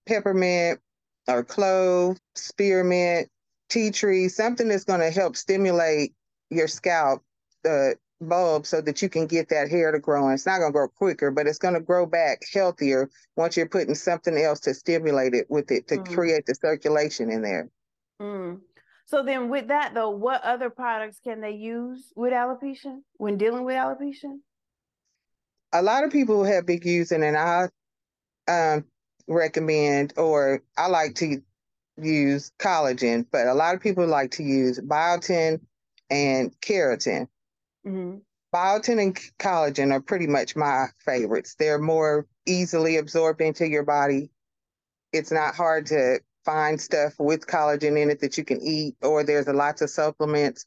peppermint 0.08 0.80
or 1.28 1.44
clove, 1.44 2.18
spearmint, 2.36 3.30
tea 3.70 3.92
tree, 3.92 4.30
something 4.30 4.68
that's 4.68 4.84
going 4.84 5.00
to 5.00 5.12
help 5.12 5.36
stimulate 5.36 6.14
your 6.50 6.68
scalp, 6.68 7.24
the 7.64 7.96
bulb 8.22 8.66
so 8.66 8.82
that 8.82 9.02
you 9.02 9.10
can 9.10 9.28
get 9.28 9.50
that 9.50 9.70
hair 9.70 9.92
to 9.92 10.00
grow. 10.00 10.26
And 10.26 10.34
it's 10.34 10.46
not 10.46 10.60
going 10.60 10.72
to 10.72 10.74
grow 10.74 10.88
quicker, 10.88 11.32
but 11.32 11.48
it's 11.48 11.58
going 11.58 11.74
to 11.74 11.80
grow 11.80 12.06
back 12.06 12.42
healthier 12.54 13.10
once 13.36 13.58
you're 13.58 13.68
putting 13.68 13.96
something 13.96 14.38
else 14.38 14.60
to 14.62 14.74
stimulate 14.74 15.34
it 15.34 15.48
with 15.50 15.72
it 15.72 15.88
to 15.90 15.98
mm. 15.98 16.14
create 16.14 16.46
the 16.46 16.56
circulation 16.56 17.30
in 17.30 17.42
there. 17.42 17.70
Mm. 18.22 18.62
So 19.08 19.24
then 19.24 19.50
with 19.50 19.68
that 19.68 19.94
though, 19.94 20.10
what 20.10 20.42
other 20.44 20.70
products 20.70 21.20
can 21.24 21.42
they 21.42 21.52
use 21.52 22.12
with 22.16 22.34
alopecia 22.34 23.00
when 23.18 23.38
dealing 23.38 23.64
with 23.64 23.76
alopecia? 23.76 24.38
A 25.74 25.82
lot 25.82 26.04
of 26.04 26.12
people 26.12 26.44
have 26.44 26.66
been 26.66 26.80
using, 26.84 27.22
and 27.22 27.36
I 27.36 27.64
um, 28.48 28.86
recommend, 29.28 30.14
or 30.18 30.62
I 30.78 30.88
like 30.88 31.16
to 31.16 31.42
use 31.98 32.52
collagen, 32.60 33.26
but 33.32 33.48
a 33.48 33.54
lot 33.54 33.76
of 33.76 33.82
people 33.82 34.06
like 34.06 34.32
to 34.32 34.44
use 34.44 34.80
biotin 34.80 35.62
and 36.10 36.52
keratin. 36.62 37.28
Mm-hmm. 37.86 38.18
Biotin 38.54 39.02
and 39.02 39.16
collagen 39.40 39.92
are 39.92 40.02
pretty 40.02 40.28
much 40.28 40.56
my 40.56 40.88
favorites. 41.00 41.56
They're 41.58 41.80
more 41.80 42.26
easily 42.46 42.98
absorbed 42.98 43.42
into 43.42 43.68
your 43.68 43.84
body. 43.84 44.30
It's 45.12 45.32
not 45.32 45.56
hard 45.56 45.88
to 45.88 46.20
find 46.46 46.80
stuff 46.80 47.16
with 47.20 47.48
collagen 47.48 48.02
in 48.02 48.10
it 48.10 48.22
that 48.22 48.38
you 48.38 48.46
can 48.46 48.62
eat, 48.62 48.96
or 49.02 49.24
there's 49.24 49.48
a 49.48 49.54
lots 49.54 49.82
of 49.82 49.90
supplements. 49.90 50.66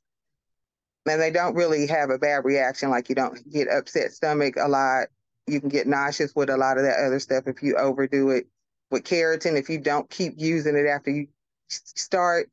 And 1.06 1.20
they 1.20 1.30
don't 1.30 1.54
really 1.54 1.86
have 1.86 2.10
a 2.10 2.18
bad 2.18 2.44
reaction, 2.44 2.90
like 2.90 3.08
you 3.08 3.14
don't 3.14 3.38
get 3.50 3.68
upset 3.68 4.12
stomach 4.12 4.56
a 4.58 4.68
lot. 4.68 5.08
You 5.48 5.60
can 5.60 5.68
get 5.68 5.86
nauseous 5.86 6.34
with 6.34 6.50
a 6.50 6.56
lot 6.56 6.78
of 6.78 6.84
that 6.84 6.98
other 7.04 7.18
stuff 7.18 7.44
if 7.46 7.62
you 7.62 7.76
overdo 7.76 8.30
it. 8.30 8.46
With 8.90 9.04
keratin, 9.04 9.58
if 9.58 9.68
you 9.68 9.78
don't 9.78 10.08
keep 10.08 10.34
using 10.36 10.76
it 10.76 10.86
after 10.86 11.10
you 11.10 11.28
start, 11.68 12.48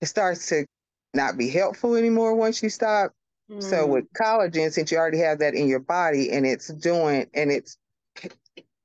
it 0.00 0.06
starts 0.06 0.48
to 0.48 0.66
not 1.14 1.36
be 1.36 1.48
helpful 1.48 1.94
anymore 1.94 2.34
once 2.34 2.62
you 2.62 2.68
stop. 2.68 3.12
Mm. 3.50 3.62
So 3.62 3.86
with 3.86 4.12
collagen, 4.12 4.72
since 4.72 4.90
you 4.90 4.98
already 4.98 5.18
have 5.18 5.38
that 5.38 5.54
in 5.54 5.68
your 5.68 5.80
body 5.80 6.32
and 6.32 6.46
it's 6.46 6.68
doing 6.68 7.26
and 7.34 7.52
it's 7.52 7.76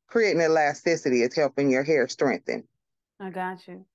creating 0.08 0.42
elasticity, 0.42 1.24
it's 1.24 1.36
helping 1.36 1.72
your 1.72 1.84
hair 1.84 2.08
strengthen. 2.08 2.64
I 3.20 3.30
got 3.30 3.68
you. 3.68 3.86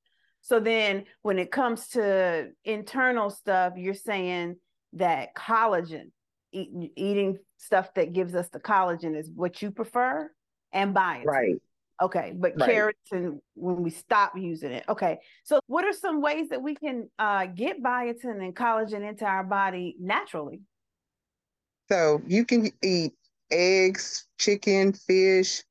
So 0.40 0.59
then 0.59 1.04
when 1.23 1.38
it 1.38 1.52
comes 1.52 1.88
to 1.88 2.50
internal 2.64 3.30
stuff, 3.30 3.75
you're 3.76 3.94
saying 3.94 4.56
that 4.94 5.35
collagen, 5.37 6.11
eat, 6.50 6.71
eating 6.97 7.38
stuff 7.62 7.95
that 7.95 8.12
gives 8.12 8.35
us 8.35 8.49
the 8.49 8.61
collagen 8.61 9.16
is 9.16 9.31
what 9.35 9.62
you 9.62 9.71
prefer 9.71 10.31
and 10.73 10.95
biotin. 10.95 11.25
Right. 11.25 11.62
Okay, 12.00 12.33
but 12.35 12.54
right. 12.59 12.69
keratin 13.12 13.38
when 13.54 13.83
we 13.83 13.90
stop 13.90 14.37
using 14.37 14.73
it. 14.73 14.85
Okay, 14.88 15.19
so 15.45 15.61
what 15.66 15.85
are 15.85 15.92
some 15.92 16.21
ways 16.21 16.49
that 16.49 16.61
we 16.61 16.75
can 16.75 17.09
uh, 17.19 17.47
get 17.47 17.81
biotin 17.83 18.42
and 18.42 18.57
collagen 18.57 19.09
into 19.09 19.25
our 19.25 19.45
body 19.45 19.97
naturally? 20.00 20.62
So 21.90 22.21
you 22.26 22.45
can 22.45 22.71
eat 22.83 23.12
eggs, 23.52 24.26
chicken, 24.38 24.95
fish, 24.95 25.62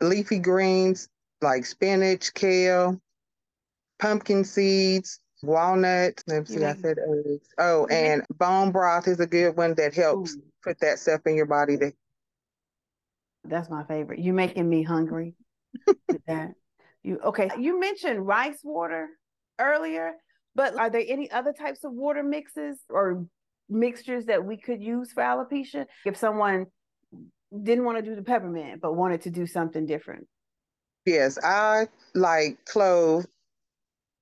leafy 0.00 0.38
greens, 0.38 1.08
like 1.40 1.66
spinach, 1.66 2.32
kale, 2.34 3.00
pumpkin 3.98 4.44
seeds, 4.44 5.18
walnuts. 5.42 6.22
Let 6.26 6.48
me 6.48 6.56
see, 6.56 6.64
I 6.64 6.74
said 6.74 6.98
eggs. 6.98 7.48
Oh, 7.58 7.86
and 7.86 8.22
bone 8.38 8.70
broth 8.70 9.08
is 9.08 9.20
a 9.20 9.26
good 9.26 9.56
one 9.56 9.74
that 9.74 9.94
helps 9.94 10.34
Ooh. 10.34 10.42
put 10.62 10.80
that 10.80 10.98
stuff 10.98 11.20
in 11.26 11.36
your 11.36 11.46
body. 11.46 11.76
To... 11.78 11.92
That's 13.44 13.70
my 13.70 13.84
favorite. 13.84 14.20
You're 14.20 14.34
making 14.34 14.68
me 14.68 14.82
hungry. 14.82 15.34
that. 16.26 16.52
You 17.02 17.18
okay? 17.24 17.50
You 17.58 17.80
mentioned 17.80 18.24
rice 18.24 18.60
water 18.62 19.08
earlier, 19.58 20.12
but 20.54 20.78
are 20.78 20.90
there 20.90 21.04
any 21.06 21.30
other 21.30 21.52
types 21.52 21.84
of 21.84 21.92
water 21.92 22.22
mixes 22.22 22.78
or 22.88 23.26
mixtures 23.68 24.26
that 24.26 24.44
we 24.44 24.56
could 24.56 24.82
use 24.82 25.12
for 25.12 25.22
alopecia 25.22 25.86
if 26.04 26.16
someone 26.16 26.66
didn't 27.62 27.84
want 27.84 27.98
to 27.98 28.02
do 28.02 28.14
the 28.14 28.22
peppermint 28.22 28.80
but 28.80 28.94
wanted 28.94 29.22
to 29.22 29.30
do 29.30 29.46
something 29.46 29.86
different? 29.86 30.26
Yes, 31.04 31.38
I 31.42 31.88
like 32.14 32.64
clove. 32.64 33.26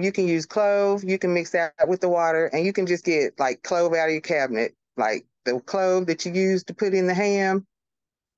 You 0.02 0.12
can 0.12 0.26
use 0.26 0.46
clove. 0.46 1.04
You 1.04 1.18
can 1.18 1.34
mix 1.34 1.50
that 1.50 1.74
with 1.86 2.00
the 2.00 2.08
water, 2.08 2.46
and 2.46 2.64
you 2.64 2.72
can 2.72 2.86
just 2.86 3.04
get 3.04 3.38
like 3.38 3.62
clove 3.62 3.92
out 3.94 4.08
of 4.08 4.12
your 4.12 4.20
cabinet, 4.20 4.74
like 4.96 5.26
the 5.44 5.60
clove 5.60 6.06
that 6.06 6.24
you 6.24 6.32
use 6.32 6.64
to 6.64 6.74
put 6.74 6.94
in 6.94 7.06
the 7.06 7.14
ham. 7.14 7.66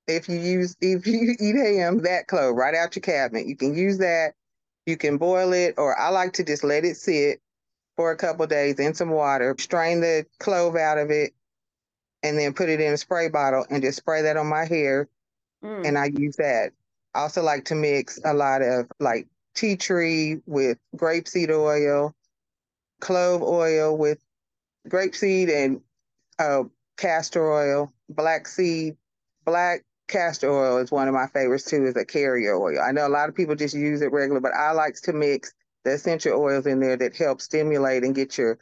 If 0.08 0.28
you 0.28 0.38
use 0.38 0.76
if 0.80 1.06
you 1.06 1.36
eat 1.38 1.56
ham, 1.56 2.02
that 2.02 2.26
clove 2.26 2.56
right 2.56 2.74
out 2.74 2.96
your 2.96 3.02
cabinet, 3.02 3.46
you 3.46 3.56
can 3.56 3.74
use 3.74 3.98
that. 3.98 4.34
You 4.86 4.96
can 4.96 5.16
boil 5.16 5.52
it, 5.52 5.74
or 5.78 5.98
I 5.98 6.08
like 6.08 6.32
to 6.34 6.44
just 6.44 6.64
let 6.64 6.84
it 6.84 6.96
sit 6.96 7.40
for 7.96 8.10
a 8.10 8.16
couple 8.16 8.46
days 8.46 8.80
in 8.80 8.94
some 8.94 9.10
water. 9.10 9.54
Strain 9.58 10.00
the 10.00 10.26
clove 10.40 10.74
out 10.74 10.98
of 10.98 11.10
it, 11.10 11.32
and 12.22 12.36
then 12.36 12.52
put 12.52 12.68
it 12.68 12.80
in 12.80 12.92
a 12.92 12.96
spray 12.96 13.28
bottle 13.28 13.64
and 13.70 13.82
just 13.82 13.98
spray 13.98 14.22
that 14.22 14.36
on 14.36 14.48
my 14.48 14.64
hair. 14.64 15.08
Mm. 15.62 15.86
And 15.86 15.98
I 15.98 16.06
use 16.06 16.36
that 16.36 16.72
I 17.14 17.20
also 17.20 17.42
like 17.42 17.64
to 17.66 17.74
mix 17.74 18.18
a 18.24 18.32
lot 18.32 18.62
of 18.62 18.90
like 18.98 19.26
tea 19.54 19.76
tree 19.76 20.40
with 20.46 20.78
grapeseed 20.96 21.50
oil, 21.50 22.14
clove 23.00 23.42
oil 23.42 23.96
with 23.96 24.18
grapeseed 24.88 25.50
and 25.50 25.80
uh, 26.38 26.64
castor 26.96 27.52
oil, 27.52 27.92
black 28.08 28.48
seed, 28.48 28.96
black 29.44 29.84
castor 30.08 30.50
oil 30.50 30.78
is 30.78 30.90
one 30.90 31.08
of 31.08 31.14
my 31.14 31.26
favorites 31.26 31.64
too, 31.64 31.84
is 31.84 31.96
a 31.96 32.04
carrier 32.04 32.54
oil. 32.54 32.80
I 32.80 32.92
know 32.92 33.06
a 33.06 33.08
lot 33.08 33.28
of 33.28 33.34
people 33.34 33.54
just 33.54 33.74
use 33.74 34.02
it 34.02 34.12
regular, 34.12 34.40
but 34.40 34.54
I 34.54 34.72
like 34.72 34.94
to 35.02 35.12
mix 35.12 35.52
the 35.84 35.92
essential 35.92 36.40
oils 36.40 36.66
in 36.66 36.80
there 36.80 36.96
that 36.96 37.16
help 37.16 37.40
stimulate 37.40 38.04
and 38.04 38.14
get 38.14 38.38
your 38.38 38.58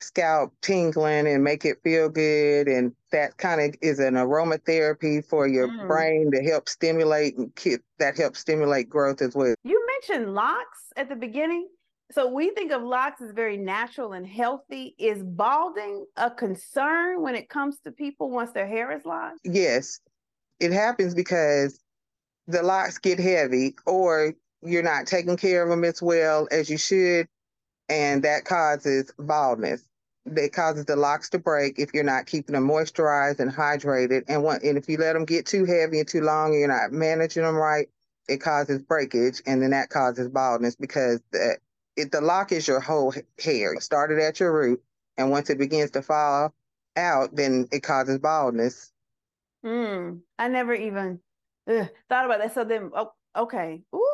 scalp 0.00 0.52
tingling 0.62 1.26
and 1.26 1.42
make 1.42 1.64
it 1.64 1.78
feel 1.82 2.08
good. 2.08 2.68
And 2.68 2.92
that 3.12 3.36
kind 3.36 3.60
of 3.60 3.74
is 3.82 3.98
an 3.98 4.14
aromatherapy 4.14 5.24
for 5.24 5.46
your 5.46 5.68
mm. 5.68 5.86
brain 5.86 6.30
to 6.32 6.42
help 6.42 6.68
stimulate 6.68 7.36
and 7.36 7.54
keep 7.56 7.80
that 7.98 8.16
helps 8.16 8.40
stimulate 8.40 8.88
growth 8.88 9.22
as 9.22 9.34
well. 9.34 9.54
You 9.64 9.84
mentioned 9.86 10.34
locks 10.34 10.92
at 10.96 11.08
the 11.08 11.16
beginning. 11.16 11.68
So 12.10 12.32
we 12.32 12.50
think 12.50 12.72
of 12.72 12.82
locks 12.82 13.20
as 13.20 13.32
very 13.32 13.58
natural 13.58 14.14
and 14.14 14.26
healthy. 14.26 14.94
Is 14.98 15.22
balding 15.22 16.06
a 16.16 16.30
concern 16.30 17.22
when 17.22 17.34
it 17.34 17.50
comes 17.50 17.78
to 17.84 17.90
people 17.90 18.30
once 18.30 18.52
their 18.52 18.66
hair 18.66 18.92
is 18.92 19.04
locked? 19.04 19.40
Yes. 19.44 20.00
It 20.58 20.72
happens 20.72 21.14
because 21.14 21.78
the 22.46 22.62
locks 22.62 22.98
get 22.98 23.18
heavy 23.20 23.76
or 23.86 24.34
you're 24.62 24.82
not 24.82 25.06
taking 25.06 25.36
care 25.36 25.62
of 25.62 25.68
them 25.68 25.84
as 25.84 26.02
well 26.02 26.48
as 26.50 26.68
you 26.70 26.78
should 26.78 27.28
and 27.88 28.22
that 28.22 28.44
causes 28.44 29.12
baldness 29.18 29.82
that 30.34 30.52
causes 30.52 30.84
the 30.84 30.96
locks 30.96 31.30
to 31.30 31.38
break 31.38 31.78
if 31.78 31.90
you're 31.94 32.04
not 32.04 32.26
keeping 32.26 32.54
them 32.54 32.68
moisturized 32.68 33.40
and 33.40 33.50
hydrated. 33.50 34.24
And 34.28 34.42
one, 34.42 34.60
and 34.62 34.78
if 34.78 34.88
you 34.88 34.96
let 34.98 35.14
them 35.14 35.24
get 35.24 35.46
too 35.46 35.64
heavy 35.64 36.00
and 36.00 36.08
too 36.08 36.20
long, 36.20 36.50
and 36.50 36.60
you're 36.60 36.68
not 36.68 36.92
managing 36.92 37.42
them 37.42 37.56
right, 37.56 37.88
it 38.28 38.38
causes 38.38 38.82
breakage, 38.82 39.42
and 39.46 39.62
then 39.62 39.70
that 39.70 39.90
causes 39.90 40.28
baldness 40.28 40.76
because 40.76 41.20
the 41.32 41.58
it, 41.96 42.12
the 42.12 42.20
lock 42.20 42.52
is 42.52 42.68
your 42.68 42.80
whole 42.80 43.12
hair. 43.42 43.74
It 43.74 43.82
started 43.82 44.20
at 44.20 44.38
your 44.38 44.52
root, 44.52 44.82
and 45.16 45.30
once 45.30 45.50
it 45.50 45.58
begins 45.58 45.90
to 45.92 46.02
fall 46.02 46.54
out, 46.96 47.34
then 47.34 47.68
it 47.72 47.82
causes 47.82 48.18
baldness. 48.18 48.92
Hmm. 49.64 50.18
I 50.38 50.48
never 50.48 50.74
even 50.74 51.20
ugh, 51.68 51.88
thought 52.08 52.26
about 52.26 52.40
that. 52.40 52.54
So 52.54 52.64
then, 52.64 52.90
oh, 52.94 53.12
okay. 53.36 53.82
Ooh, 53.94 54.07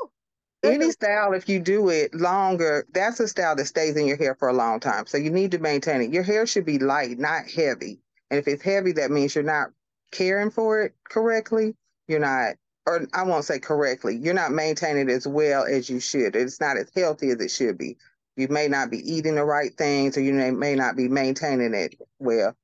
any 0.65 0.91
style, 0.91 1.33
if 1.33 1.49
you 1.49 1.61
do 1.61 1.89
it 1.89 2.15
longer, 2.15 2.87
that's 2.93 3.21
a 3.21 3.29
style 3.29 3.57
that 3.57 3.67
stays 3.67 3.97
in 3.97 4.07
your 4.07 4.17
hair 4.17 4.35
for 4.35 4.49
a 4.49 4.53
long 4.53 4.81
time. 4.81 5.07
So 5.07 5.19
you 5.19 5.31
need 5.31 5.51
to 5.53 5.59
maintain 5.59 6.03
it. 6.03 6.13
Your 6.13 6.23
hair 6.23 6.47
should 6.47 6.67
be 6.67 6.79
light, 6.79 7.19
not 7.19 7.49
heavy. 7.49 8.01
And 8.31 8.39
if 8.39 8.49
it's 8.49 8.63
heavy, 8.63 8.93
that 8.93 9.11
means 9.11 9.35
you're 9.35 9.45
not 9.45 9.69
caring 10.11 10.51
for 10.51 10.83
it 10.83 10.95
correctly. 11.09 11.75
You're 12.09 12.21
not, 12.21 12.55
or 12.87 13.07
I 13.15 13.23
won't 13.23 13.45
say 13.45 13.59
correctly, 13.59 14.17
you're 14.17 14.35
not 14.35 14.53
maintaining 14.53 15.09
it 15.09 15.13
as 15.13 15.27
well 15.27 15.65
as 15.65 15.89
you 15.89 16.01
should. 16.01 16.37
It's 16.37 16.61
not 16.61 16.77
as 16.77 16.91
healthy 16.95 17.31
as 17.31 17.41
it 17.41 17.51
should 17.51 17.79
be. 17.79 17.97
You 18.37 18.49
may 18.49 18.69
not 18.69 18.91
be 18.91 18.99
eating 18.99 19.37
the 19.37 19.45
right 19.45 19.73
things, 19.77 20.17
or 20.17 20.21
you 20.21 20.33
may, 20.33 20.51
may 20.51 20.75
not 20.75 20.97
be 20.97 21.09
maintaining 21.09 21.73
it 21.75 21.95
well. 22.19 22.55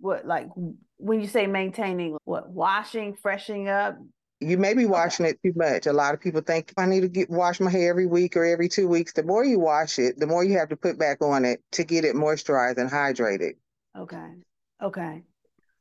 What, 0.00 0.26
like 0.26 0.48
when 0.96 1.20
you 1.20 1.26
say 1.26 1.46
maintaining, 1.46 2.16
what, 2.24 2.48
washing, 2.48 3.14
freshening 3.14 3.68
up, 3.68 3.98
you 4.40 4.56
may 4.56 4.72
be 4.72 4.86
washing 4.86 5.26
it 5.26 5.38
too 5.42 5.52
much. 5.54 5.86
A 5.86 5.92
lot 5.92 6.14
of 6.14 6.20
people 6.20 6.40
think 6.40 6.72
I 6.78 6.86
need 6.86 7.00
to 7.00 7.08
get 7.08 7.28
wash 7.28 7.60
my 7.60 7.70
hair 7.70 7.90
every 7.90 8.06
week 8.06 8.36
or 8.36 8.44
every 8.44 8.68
two 8.68 8.88
weeks. 8.88 9.12
The 9.12 9.22
more 9.22 9.44
you 9.44 9.58
wash 9.58 9.98
it, 9.98 10.18
the 10.18 10.26
more 10.26 10.42
you 10.44 10.58
have 10.58 10.70
to 10.70 10.76
put 10.76 10.98
back 10.98 11.22
on 11.22 11.44
it 11.44 11.62
to 11.72 11.84
get 11.84 12.04
it 12.04 12.16
moisturized 12.16 12.78
and 12.78 12.90
hydrated. 12.90 13.52
Okay. 13.98 14.30
Okay. 14.82 15.22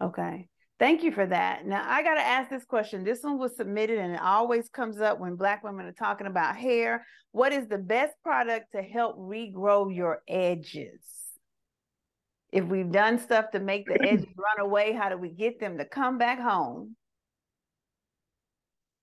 Okay. 0.02 0.48
Thank 0.78 1.04
you 1.04 1.12
for 1.12 1.26
that. 1.26 1.66
Now 1.66 1.86
I 1.88 2.04
got 2.04 2.16
to 2.16 2.26
ask 2.26 2.50
this 2.50 2.66
question. 2.66 3.04
This 3.04 3.24
one 3.24 3.38
was 3.38 3.56
submitted 3.56 3.98
and 3.98 4.14
it 4.14 4.22
always 4.22 4.70
comes 4.70 5.00
up 5.00 5.20
when 5.20 5.36
black 5.36 5.64
women 5.64 5.86
are 5.86 5.94
talking 5.94 6.28
about 6.28 6.58
hair. 6.58 7.06
What 7.32 7.54
is 7.54 7.68
the 7.68 7.78
best 7.78 8.14
product 8.24 8.74
to 8.74 8.82
help 8.82 9.18
regrow 9.18 9.94
your 9.94 10.22
edges? 10.28 11.02
If 12.52 12.66
we've 12.66 12.92
done 12.92 13.20
stuff 13.20 13.52
to 13.52 13.60
make 13.60 13.86
the 13.86 14.02
edges 14.02 14.26
run 14.38 14.66
away, 14.66 14.92
how 14.94 15.10
do 15.10 15.18
we 15.18 15.30
get 15.30 15.60
them 15.60 15.78
to 15.78 15.86
come 15.86 16.18
back 16.18 16.40
home? 16.40 16.96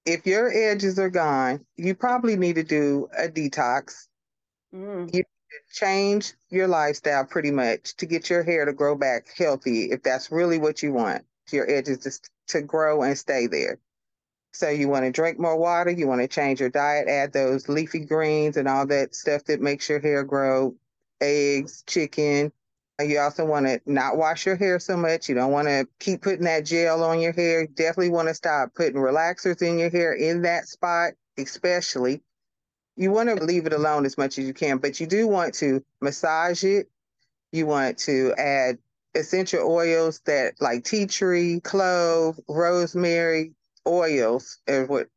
If 0.06 0.26
your 0.26 0.50
edges 0.50 0.98
are 0.98 1.10
gone, 1.10 1.66
you 1.76 1.94
probably 1.94 2.36
need 2.36 2.54
to 2.54 2.62
do 2.62 3.08
a 3.18 3.28
detox. 3.28 4.06
Mm. 4.74 5.12
You 5.12 5.24
change 5.72 6.34
your 6.50 6.68
lifestyle 6.68 7.24
pretty 7.24 7.50
much 7.50 7.96
to 7.96 8.06
get 8.06 8.30
your 8.30 8.42
hair 8.42 8.64
to 8.64 8.72
grow 8.72 8.94
back 8.94 9.26
healthy 9.36 9.90
if 9.90 10.02
that's 10.02 10.30
really 10.30 10.58
what 10.58 10.82
you 10.82 10.92
want 10.92 11.24
your 11.50 11.68
edges 11.70 11.98
to, 11.98 12.30
to 12.48 12.62
grow 12.62 13.02
and 13.02 13.16
stay 13.16 13.46
there 13.46 13.78
so 14.52 14.68
you 14.68 14.88
want 14.88 15.04
to 15.04 15.10
drink 15.10 15.38
more 15.38 15.56
water 15.56 15.90
you 15.90 16.06
want 16.06 16.20
to 16.20 16.28
change 16.28 16.60
your 16.60 16.68
diet 16.68 17.08
add 17.08 17.32
those 17.32 17.68
leafy 17.68 18.00
greens 18.00 18.56
and 18.56 18.68
all 18.68 18.86
that 18.86 19.14
stuff 19.14 19.44
that 19.44 19.60
makes 19.60 19.88
your 19.88 20.00
hair 20.00 20.24
grow 20.24 20.74
eggs 21.20 21.82
chicken 21.86 22.52
you 23.02 23.18
also 23.18 23.44
want 23.44 23.66
to 23.66 23.80
not 23.84 24.16
wash 24.16 24.46
your 24.46 24.56
hair 24.56 24.78
so 24.78 24.96
much. 24.96 25.28
You 25.28 25.34
don't 25.34 25.52
want 25.52 25.68
to 25.68 25.86
keep 26.00 26.22
putting 26.22 26.44
that 26.44 26.64
gel 26.64 27.04
on 27.04 27.20
your 27.20 27.32
hair. 27.32 27.62
You 27.62 27.68
definitely 27.68 28.10
want 28.10 28.28
to 28.28 28.34
stop 28.34 28.74
putting 28.74 28.94
relaxers 28.94 29.60
in 29.60 29.78
your 29.78 29.90
hair 29.90 30.14
in 30.14 30.42
that 30.42 30.66
spot, 30.66 31.12
especially. 31.36 32.22
You 32.96 33.10
want 33.12 33.28
to 33.28 33.44
leave 33.44 33.66
it 33.66 33.74
alone 33.74 34.06
as 34.06 34.16
much 34.16 34.38
as 34.38 34.46
you 34.46 34.54
can, 34.54 34.78
but 34.78 34.98
you 34.98 35.06
do 35.06 35.28
want 35.28 35.52
to 35.54 35.84
massage 36.00 36.64
it. 36.64 36.88
You 37.52 37.66
want 37.66 37.98
to 37.98 38.32
add 38.38 38.78
essential 39.14 39.70
oils 39.70 40.20
that 40.24 40.54
like 40.60 40.84
tea 40.84 41.06
tree, 41.06 41.60
clove, 41.60 42.40
rosemary, 42.48 43.52
oils, 43.86 44.58
and 44.66 44.88
what 44.88 45.08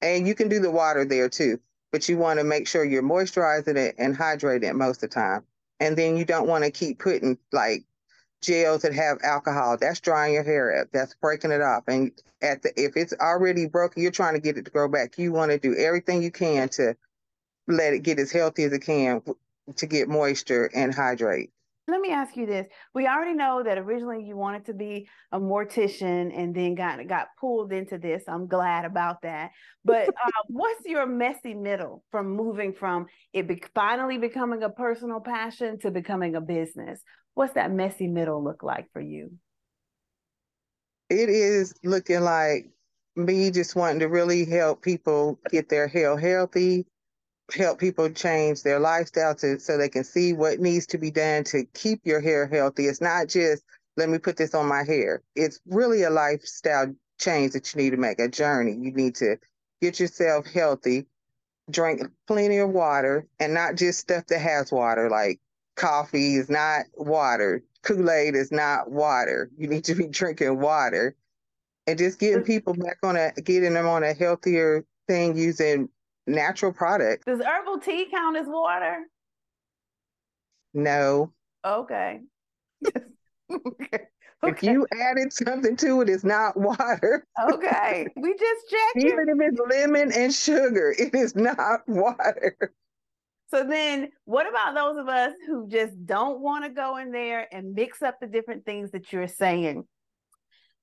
and 0.00 0.26
you 0.26 0.34
can 0.34 0.48
do 0.48 0.60
the 0.60 0.70
water 0.70 1.04
there 1.04 1.28
too. 1.28 1.60
But 1.92 2.08
you 2.08 2.16
want 2.16 2.38
to 2.38 2.44
make 2.44 2.66
sure 2.66 2.84
you're 2.84 3.02
moisturizing 3.02 3.76
it 3.76 3.96
and 3.98 4.16
hydrating 4.16 4.70
it 4.70 4.74
most 4.74 5.02
of 5.02 5.10
the 5.10 5.14
time 5.14 5.44
and 5.80 5.96
then 5.96 6.16
you 6.16 6.24
don't 6.24 6.46
want 6.46 6.64
to 6.64 6.70
keep 6.70 6.98
putting 6.98 7.38
like 7.52 7.84
gels 8.42 8.82
that 8.82 8.94
have 8.94 9.18
alcohol. 9.22 9.76
That's 9.78 10.00
drying 10.00 10.34
your 10.34 10.44
hair 10.44 10.80
up. 10.80 10.88
That's 10.92 11.14
breaking 11.14 11.50
it 11.50 11.62
off. 11.62 11.84
And 11.88 12.12
at 12.42 12.62
the 12.62 12.72
if 12.76 12.96
it's 12.96 13.14
already 13.20 13.66
broken, 13.66 14.02
you're 14.02 14.12
trying 14.12 14.34
to 14.34 14.40
get 14.40 14.56
it 14.58 14.66
to 14.66 14.70
grow 14.70 14.88
back. 14.88 15.18
You 15.18 15.32
want 15.32 15.50
to 15.50 15.58
do 15.58 15.74
everything 15.76 16.22
you 16.22 16.30
can 16.30 16.68
to 16.70 16.96
let 17.66 17.94
it 17.94 18.02
get 18.02 18.18
as 18.18 18.32
healthy 18.32 18.64
as 18.64 18.72
it 18.72 18.80
can 18.80 19.22
to 19.76 19.86
get 19.86 20.08
moisture 20.08 20.70
and 20.74 20.94
hydrate. 20.94 21.50
Let 21.90 22.00
me 22.00 22.10
ask 22.12 22.36
you 22.36 22.46
this. 22.46 22.66
We 22.94 23.06
already 23.06 23.34
know 23.34 23.62
that 23.64 23.78
originally 23.78 24.24
you 24.24 24.36
wanted 24.36 24.66
to 24.66 24.74
be 24.74 25.08
a 25.32 25.40
mortician 25.40 26.30
and 26.36 26.54
then 26.54 26.74
got 26.74 27.06
got 27.08 27.28
pulled 27.40 27.72
into 27.72 27.98
this. 27.98 28.22
I'm 28.28 28.46
glad 28.46 28.84
about 28.84 29.22
that. 29.22 29.50
But 29.84 30.08
uh, 30.24 30.42
what's 30.46 30.86
your 30.86 31.06
messy 31.06 31.54
middle 31.54 32.04
from 32.10 32.30
moving 32.30 32.72
from 32.72 33.06
it 33.32 33.48
be- 33.48 33.62
finally 33.74 34.18
becoming 34.18 34.62
a 34.62 34.70
personal 34.70 35.20
passion 35.20 35.78
to 35.80 35.90
becoming 35.90 36.36
a 36.36 36.40
business? 36.40 37.00
What's 37.34 37.54
that 37.54 37.72
messy 37.72 38.06
middle 38.06 38.42
look 38.42 38.62
like 38.62 38.86
for 38.92 39.00
you? 39.00 39.32
It 41.08 41.28
is 41.28 41.74
looking 41.82 42.20
like 42.20 42.70
me 43.16 43.50
just 43.50 43.74
wanting 43.74 44.00
to 44.00 44.06
really 44.06 44.44
help 44.44 44.82
people 44.82 45.40
get 45.50 45.68
their 45.68 45.88
hair 45.88 46.16
healthy, 46.16 46.86
help 47.54 47.78
people 47.78 48.10
change 48.10 48.62
their 48.62 48.78
lifestyle 48.78 49.34
to 49.36 49.58
so 49.58 49.76
they 49.76 49.88
can 49.88 50.04
see 50.04 50.32
what 50.32 50.60
needs 50.60 50.86
to 50.88 50.98
be 50.98 51.10
done 51.10 51.44
to 51.44 51.64
keep 51.74 52.00
your 52.04 52.20
hair 52.20 52.46
healthy. 52.46 52.86
It's 52.86 53.00
not 53.00 53.28
just 53.28 53.64
let 53.96 54.08
me 54.08 54.18
put 54.18 54.36
this 54.36 54.54
on 54.54 54.66
my 54.66 54.84
hair. 54.84 55.22
It's 55.34 55.60
really 55.66 56.02
a 56.02 56.10
lifestyle 56.10 56.94
change 57.18 57.52
that 57.52 57.74
you 57.74 57.82
need 57.82 57.90
to 57.90 57.96
make, 57.96 58.18
a 58.20 58.28
journey. 58.28 58.72
You 58.72 58.92
need 58.92 59.16
to 59.16 59.36
get 59.82 60.00
yourself 60.00 60.46
healthy, 60.46 61.06
drink 61.70 62.02
plenty 62.26 62.58
of 62.58 62.70
water, 62.70 63.26
and 63.38 63.52
not 63.54 63.76
just 63.76 64.00
stuff 64.00 64.26
that 64.26 64.40
has 64.40 64.72
water, 64.72 65.10
like 65.10 65.40
coffee 65.76 66.36
is 66.36 66.48
not 66.48 66.86
water, 66.96 67.62
Kool 67.82 68.10
Aid 68.10 68.34
is 68.34 68.52
not 68.52 68.90
water. 68.90 69.50
You 69.56 69.68
need 69.68 69.84
to 69.84 69.94
be 69.94 70.06
drinking 70.08 70.60
water 70.60 71.16
and 71.86 71.98
just 71.98 72.18
getting 72.18 72.42
people 72.42 72.74
back 72.74 72.98
on 73.02 73.16
a 73.16 73.32
getting 73.42 73.74
them 73.74 73.86
on 73.86 74.02
a 74.02 74.14
healthier 74.14 74.84
thing 75.08 75.36
using 75.36 75.88
natural 76.30 76.72
product. 76.72 77.26
Does 77.26 77.40
herbal 77.40 77.80
tea 77.80 78.06
count 78.10 78.36
as 78.36 78.46
water? 78.46 79.04
No. 80.72 81.32
Okay. 81.64 82.20
okay. 83.52 84.08
If 84.42 84.62
you 84.62 84.86
added 84.98 85.32
something 85.32 85.76
to 85.76 86.00
it, 86.00 86.08
it's 86.08 86.24
not 86.24 86.56
water. 86.56 87.26
Okay. 87.52 88.06
We 88.16 88.32
just 88.32 88.70
checked. 88.70 89.04
Even 89.04 89.28
if 89.28 89.36
it's 89.40 89.60
lemon 89.68 90.12
and 90.12 90.32
sugar, 90.32 90.94
it 90.98 91.14
is 91.14 91.34
not 91.34 91.80
water. 91.86 92.56
So 93.50 93.64
then 93.64 94.10
what 94.26 94.48
about 94.48 94.74
those 94.74 94.96
of 94.96 95.08
us 95.08 95.32
who 95.46 95.68
just 95.68 96.06
don't 96.06 96.40
want 96.40 96.64
to 96.64 96.70
go 96.70 96.98
in 96.98 97.10
there 97.10 97.48
and 97.52 97.74
mix 97.74 98.00
up 98.00 98.20
the 98.20 98.28
different 98.28 98.64
things 98.64 98.92
that 98.92 99.12
you're 99.12 99.26
saying? 99.26 99.84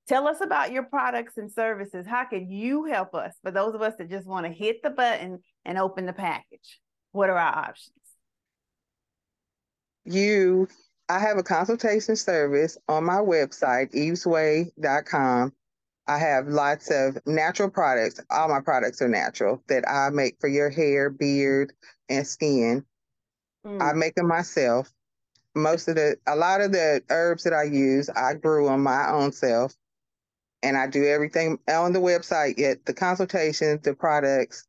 Tell 0.08 0.26
us 0.26 0.40
about 0.40 0.72
your 0.72 0.84
products 0.84 1.36
and 1.36 1.52
services. 1.52 2.06
How 2.06 2.24
can 2.24 2.50
you 2.50 2.84
help 2.84 3.14
us 3.14 3.34
for 3.42 3.50
those 3.50 3.74
of 3.74 3.82
us 3.82 3.92
that 3.98 4.08
just 4.08 4.26
want 4.26 4.46
to 4.46 4.52
hit 4.52 4.82
the 4.82 4.88
button 4.88 5.40
and 5.66 5.76
open 5.76 6.06
the 6.06 6.14
package? 6.14 6.80
What 7.12 7.28
are 7.28 7.36
our 7.36 7.58
options? 7.68 7.92
You, 10.06 10.66
I 11.10 11.18
have 11.18 11.36
a 11.36 11.42
consultation 11.42 12.16
service 12.16 12.78
on 12.88 13.04
my 13.04 13.16
website, 13.16 13.92
evesway.com. 13.92 15.52
I 16.06 16.18
have 16.18 16.48
lots 16.48 16.90
of 16.90 17.18
natural 17.26 17.68
products. 17.68 18.18
All 18.30 18.48
my 18.48 18.60
products 18.62 19.02
are 19.02 19.08
natural 19.08 19.62
that 19.68 19.86
I 19.86 20.08
make 20.08 20.40
for 20.40 20.48
your 20.48 20.70
hair, 20.70 21.10
beard, 21.10 21.74
and 22.08 22.26
skin. 22.26 22.82
Mm. 23.66 23.82
I 23.82 23.92
make 23.92 24.14
them 24.14 24.28
myself. 24.28 24.90
Most 25.54 25.86
of 25.88 25.96
the, 25.96 26.16
a 26.26 26.34
lot 26.34 26.62
of 26.62 26.72
the 26.72 27.02
herbs 27.10 27.44
that 27.44 27.52
I 27.52 27.64
use, 27.64 28.08
I 28.08 28.32
grew 28.32 28.68
on 28.68 28.80
my 28.80 29.10
own 29.10 29.32
self 29.32 29.74
and 30.62 30.76
I 30.76 30.86
do 30.86 31.04
everything 31.06 31.58
on 31.68 31.92
the 31.92 32.00
website, 32.00 32.58
yet 32.58 32.84
the 32.84 32.94
consultations, 32.94 33.82
the 33.82 33.94
products, 33.94 34.66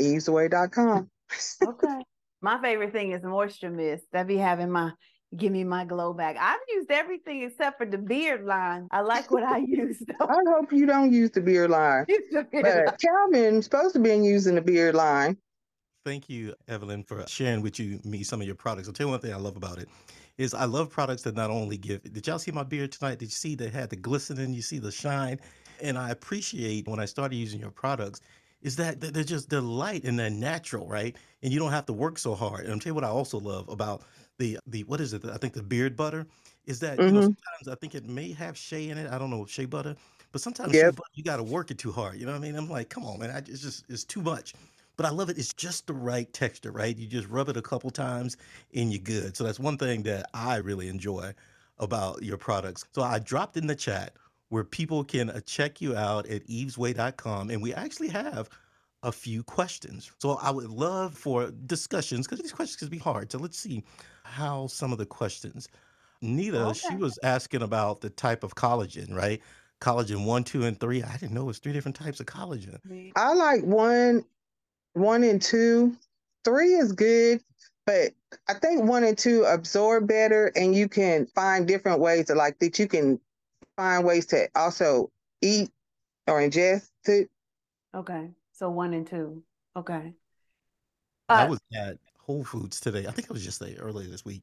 evesaway.com. 0.00 1.10
okay. 1.66 2.02
My 2.42 2.60
favorite 2.62 2.92
thing 2.92 3.12
is 3.12 3.22
moisture 3.22 3.68
mist. 3.68 4.04
That 4.12 4.26
be 4.26 4.38
having 4.38 4.70
my 4.70 4.92
give 5.36 5.52
me 5.52 5.62
my 5.62 5.84
glow 5.84 6.14
back. 6.14 6.38
I've 6.40 6.58
used 6.70 6.90
everything 6.90 7.42
except 7.42 7.76
for 7.76 7.84
the 7.84 7.98
beard 7.98 8.46
line. 8.46 8.88
I 8.90 9.02
like 9.02 9.30
what 9.30 9.42
I 9.42 9.58
use 9.66 10.02
though. 10.06 10.26
I 10.26 10.38
hope 10.48 10.72
you 10.72 10.86
don't 10.86 11.12
use 11.12 11.30
the 11.32 11.42
beard 11.42 11.68
line. 11.68 12.06
the 12.08 12.46
beard 12.50 12.64
but 12.64 12.86
line. 12.86 12.96
Calvin's 12.98 13.66
supposed 13.66 13.92
to 13.92 14.00
be 14.00 14.08
using 14.08 14.54
the 14.54 14.62
beard 14.62 14.94
line. 14.94 15.36
Thank 16.06 16.30
you, 16.30 16.54
Evelyn, 16.66 17.04
for 17.04 17.26
sharing 17.28 17.60
with 17.60 17.78
you 17.78 18.00
me 18.04 18.22
some 18.22 18.40
of 18.40 18.46
your 18.46 18.56
products. 18.56 18.88
I'll 18.88 18.94
tell 18.94 19.08
you 19.08 19.10
one 19.10 19.20
thing 19.20 19.34
I 19.34 19.36
love 19.36 19.56
about 19.56 19.76
it 19.76 19.90
is 20.40 20.54
I 20.54 20.64
love 20.64 20.88
products 20.88 21.22
that 21.24 21.36
not 21.36 21.50
only 21.50 21.76
give. 21.76 22.02
Did 22.02 22.26
y'all 22.26 22.38
see 22.38 22.50
my 22.50 22.62
beard 22.62 22.92
tonight? 22.92 23.18
Did 23.18 23.26
you 23.26 23.32
see 23.32 23.54
they 23.54 23.68
had 23.68 23.90
the 23.90 23.96
glistening? 23.96 24.54
You 24.54 24.62
see 24.62 24.78
the 24.78 24.90
shine, 24.90 25.38
and 25.82 25.98
I 25.98 26.10
appreciate 26.10 26.88
when 26.88 26.98
I 26.98 27.04
started 27.04 27.36
using 27.36 27.60
your 27.60 27.70
products 27.70 28.22
is 28.62 28.76
that 28.76 29.00
they're 29.00 29.22
just 29.22 29.50
they're 29.50 29.60
light 29.60 30.04
and 30.04 30.18
they're 30.18 30.30
natural, 30.30 30.88
right? 30.88 31.14
And 31.42 31.52
you 31.52 31.58
don't 31.58 31.72
have 31.72 31.84
to 31.86 31.92
work 31.92 32.18
so 32.18 32.34
hard. 32.34 32.64
And 32.64 32.72
I'm 32.72 32.80
telling 32.80 32.92
you 32.92 32.94
what 32.94 33.04
I 33.04 33.08
also 33.08 33.38
love 33.38 33.68
about 33.68 34.02
the 34.38 34.58
the 34.66 34.82
what 34.84 35.00
is 35.02 35.12
it? 35.12 35.26
I 35.26 35.36
think 35.36 35.52
the 35.52 35.62
beard 35.62 35.94
butter 35.94 36.26
is 36.64 36.80
that 36.80 36.98
mm-hmm. 36.98 37.06
you 37.06 37.12
know 37.12 37.20
mm-hmm. 37.20 37.34
sometimes 37.58 37.68
I 37.68 37.74
think 37.74 37.94
it 37.94 38.08
may 38.08 38.32
have 38.32 38.56
shea 38.56 38.88
in 38.88 38.96
it. 38.96 39.12
I 39.12 39.18
don't 39.18 39.28
know 39.28 39.44
shea 39.44 39.66
butter, 39.66 39.94
but 40.32 40.40
sometimes 40.40 40.72
yep. 40.72 40.96
butter, 40.96 41.08
you 41.12 41.22
got 41.22 41.36
to 41.36 41.42
work 41.42 41.70
it 41.70 41.76
too 41.76 41.92
hard. 41.92 42.18
You 42.18 42.24
know 42.24 42.32
what 42.32 42.38
I 42.38 42.40
mean? 42.40 42.56
I'm 42.56 42.68
like, 42.68 42.88
come 42.88 43.04
on, 43.04 43.18
man, 43.18 43.30
I, 43.30 43.38
it's 43.38 43.60
just 43.60 43.84
it's 43.90 44.04
too 44.04 44.22
much 44.22 44.54
but 45.00 45.08
I 45.08 45.12
love 45.12 45.30
it. 45.30 45.38
It's 45.38 45.54
just 45.54 45.86
the 45.86 45.94
right 45.94 46.30
texture, 46.30 46.70
right? 46.70 46.94
You 46.94 47.06
just 47.06 47.26
rub 47.30 47.48
it 47.48 47.56
a 47.56 47.62
couple 47.62 47.88
times 47.88 48.36
and 48.74 48.92
you're 48.92 49.00
good. 49.00 49.34
So 49.34 49.44
that's 49.44 49.58
one 49.58 49.78
thing 49.78 50.02
that 50.02 50.28
I 50.34 50.56
really 50.56 50.88
enjoy 50.88 51.32
about 51.78 52.22
your 52.22 52.36
products. 52.36 52.84
So 52.94 53.00
I 53.00 53.18
dropped 53.18 53.56
in 53.56 53.66
the 53.66 53.74
chat 53.74 54.12
where 54.50 54.62
people 54.62 55.02
can 55.02 55.30
uh, 55.30 55.40
check 55.40 55.80
you 55.80 55.96
out 55.96 56.26
at 56.26 56.46
evesway.com. 56.48 57.48
And 57.48 57.62
we 57.62 57.72
actually 57.72 58.08
have 58.08 58.50
a 59.02 59.10
few 59.10 59.42
questions. 59.42 60.12
So 60.18 60.32
I 60.32 60.50
would 60.50 60.68
love 60.68 61.14
for 61.14 61.50
discussions 61.50 62.26
because 62.26 62.42
these 62.42 62.52
questions 62.52 62.80
can 62.80 62.90
be 62.90 62.98
hard. 62.98 63.32
So 63.32 63.38
let's 63.38 63.58
see 63.58 63.82
how 64.24 64.66
some 64.66 64.92
of 64.92 64.98
the 64.98 65.06
questions. 65.06 65.70
Nita, 66.20 66.62
okay. 66.62 66.78
she 66.78 66.96
was 66.96 67.18
asking 67.22 67.62
about 67.62 68.02
the 68.02 68.10
type 68.10 68.44
of 68.44 68.54
collagen, 68.54 69.14
right? 69.14 69.40
Collagen 69.80 70.26
one, 70.26 70.44
two, 70.44 70.64
and 70.64 70.78
three. 70.78 71.02
I 71.02 71.16
didn't 71.16 71.32
know 71.32 71.44
it 71.44 71.46
was 71.46 71.58
three 71.58 71.72
different 71.72 71.96
types 71.96 72.20
of 72.20 72.26
collagen. 72.26 72.78
I 73.16 73.32
like 73.32 73.64
one 73.64 74.26
one 74.94 75.22
and 75.24 75.40
two. 75.40 75.96
Three 76.44 76.74
is 76.74 76.92
good, 76.92 77.42
but 77.86 78.12
I 78.48 78.54
think 78.54 78.84
one 78.84 79.04
and 79.04 79.16
two 79.16 79.44
absorb 79.44 80.08
better, 80.08 80.52
and 80.56 80.74
you 80.74 80.88
can 80.88 81.26
find 81.34 81.68
different 81.68 82.00
ways 82.00 82.26
to 82.26 82.34
like 82.34 82.58
that. 82.60 82.78
You 82.78 82.88
can 82.88 83.20
find 83.76 84.04
ways 84.04 84.26
to 84.26 84.48
also 84.54 85.10
eat 85.42 85.70
or 86.26 86.40
ingest 86.40 86.88
it. 87.04 87.28
Okay, 87.94 88.30
so 88.52 88.70
one 88.70 88.94
and 88.94 89.06
two. 89.06 89.42
Okay. 89.76 90.14
Uh, 91.28 91.32
I 91.32 91.44
was 91.44 91.60
at 91.74 91.98
Whole 92.18 92.44
Foods 92.44 92.80
today. 92.80 93.06
I 93.06 93.10
think 93.10 93.30
I 93.30 93.32
was 93.32 93.44
just 93.44 93.60
there 93.60 93.76
earlier 93.78 94.08
this 94.08 94.24
week, 94.24 94.42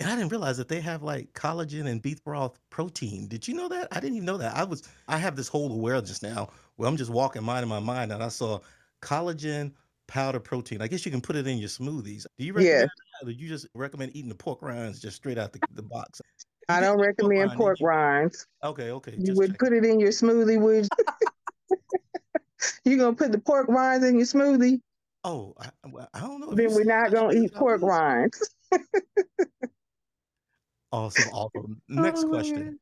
and 0.00 0.08
I 0.10 0.16
didn't 0.16 0.30
realize 0.30 0.56
that 0.56 0.68
they 0.68 0.80
have 0.80 1.02
like 1.02 1.32
collagen 1.32 1.86
and 1.86 2.00
beef 2.00 2.22
broth 2.24 2.58
protein. 2.70 3.28
Did 3.28 3.46
you 3.46 3.54
know 3.54 3.68
that? 3.68 3.88
I 3.92 4.00
didn't 4.00 4.16
even 4.16 4.26
know 4.26 4.38
that. 4.38 4.56
I 4.56 4.64
was 4.64 4.88
I 5.08 5.18
have 5.18 5.36
this 5.36 5.48
whole 5.48 5.72
awareness 5.72 6.22
now 6.22 6.48
where 6.76 6.88
I'm 6.88 6.96
just 6.96 7.10
walking 7.10 7.44
mind 7.44 7.62
in 7.62 7.68
my 7.68 7.80
mind, 7.80 8.12
and 8.12 8.22
I 8.22 8.28
saw 8.28 8.60
collagen, 9.02 9.72
powder 10.06 10.40
protein. 10.40 10.82
I 10.82 10.88
guess 10.88 11.04
you 11.04 11.12
can 11.12 11.20
put 11.20 11.36
it 11.36 11.46
in 11.46 11.58
your 11.58 11.68
smoothies. 11.68 12.26
Do 12.38 12.44
you 12.44 12.52
recommend 12.52 12.80
yeah. 12.80 12.86
that, 13.22 13.28
or 13.28 13.30
you 13.32 13.48
just 13.48 13.66
recommend 13.74 14.14
eating 14.14 14.28
the 14.28 14.34
pork 14.34 14.62
rinds 14.62 15.00
just 15.00 15.16
straight 15.16 15.38
out 15.38 15.52
the, 15.52 15.60
the 15.72 15.82
box? 15.82 16.20
I 16.68 16.80
don't 16.80 16.98
recommend 16.98 17.52
pork, 17.52 17.78
pork 17.78 17.78
rinds. 17.80 18.46
Okay, 18.62 18.90
okay. 18.90 19.14
You 19.18 19.34
would 19.34 19.58
put 19.58 19.72
it 19.72 19.84
in 19.84 20.00
your 20.00 20.10
smoothie, 20.10 20.60
would 20.60 20.88
you? 21.70 21.76
you 22.84 22.96
gonna 22.96 23.14
put 23.14 23.32
the 23.32 23.38
pork 23.38 23.68
rinds 23.68 24.04
in 24.04 24.16
your 24.16 24.26
smoothie? 24.26 24.80
Oh, 25.24 25.54
I, 25.58 25.70
I 26.12 26.20
don't 26.20 26.40
know. 26.40 26.54
Then 26.54 26.74
we're 26.74 26.84
not 26.84 27.12
gonna 27.12 27.34
eat 27.34 27.54
pork 27.54 27.82
rinds. 27.82 28.54
Awesome, 30.94 31.28
awesome. 31.32 31.82
Oh, 31.90 32.02
Next 32.02 32.22
Oh 32.22 32.28
question. 32.28 32.64
God. 32.64 32.74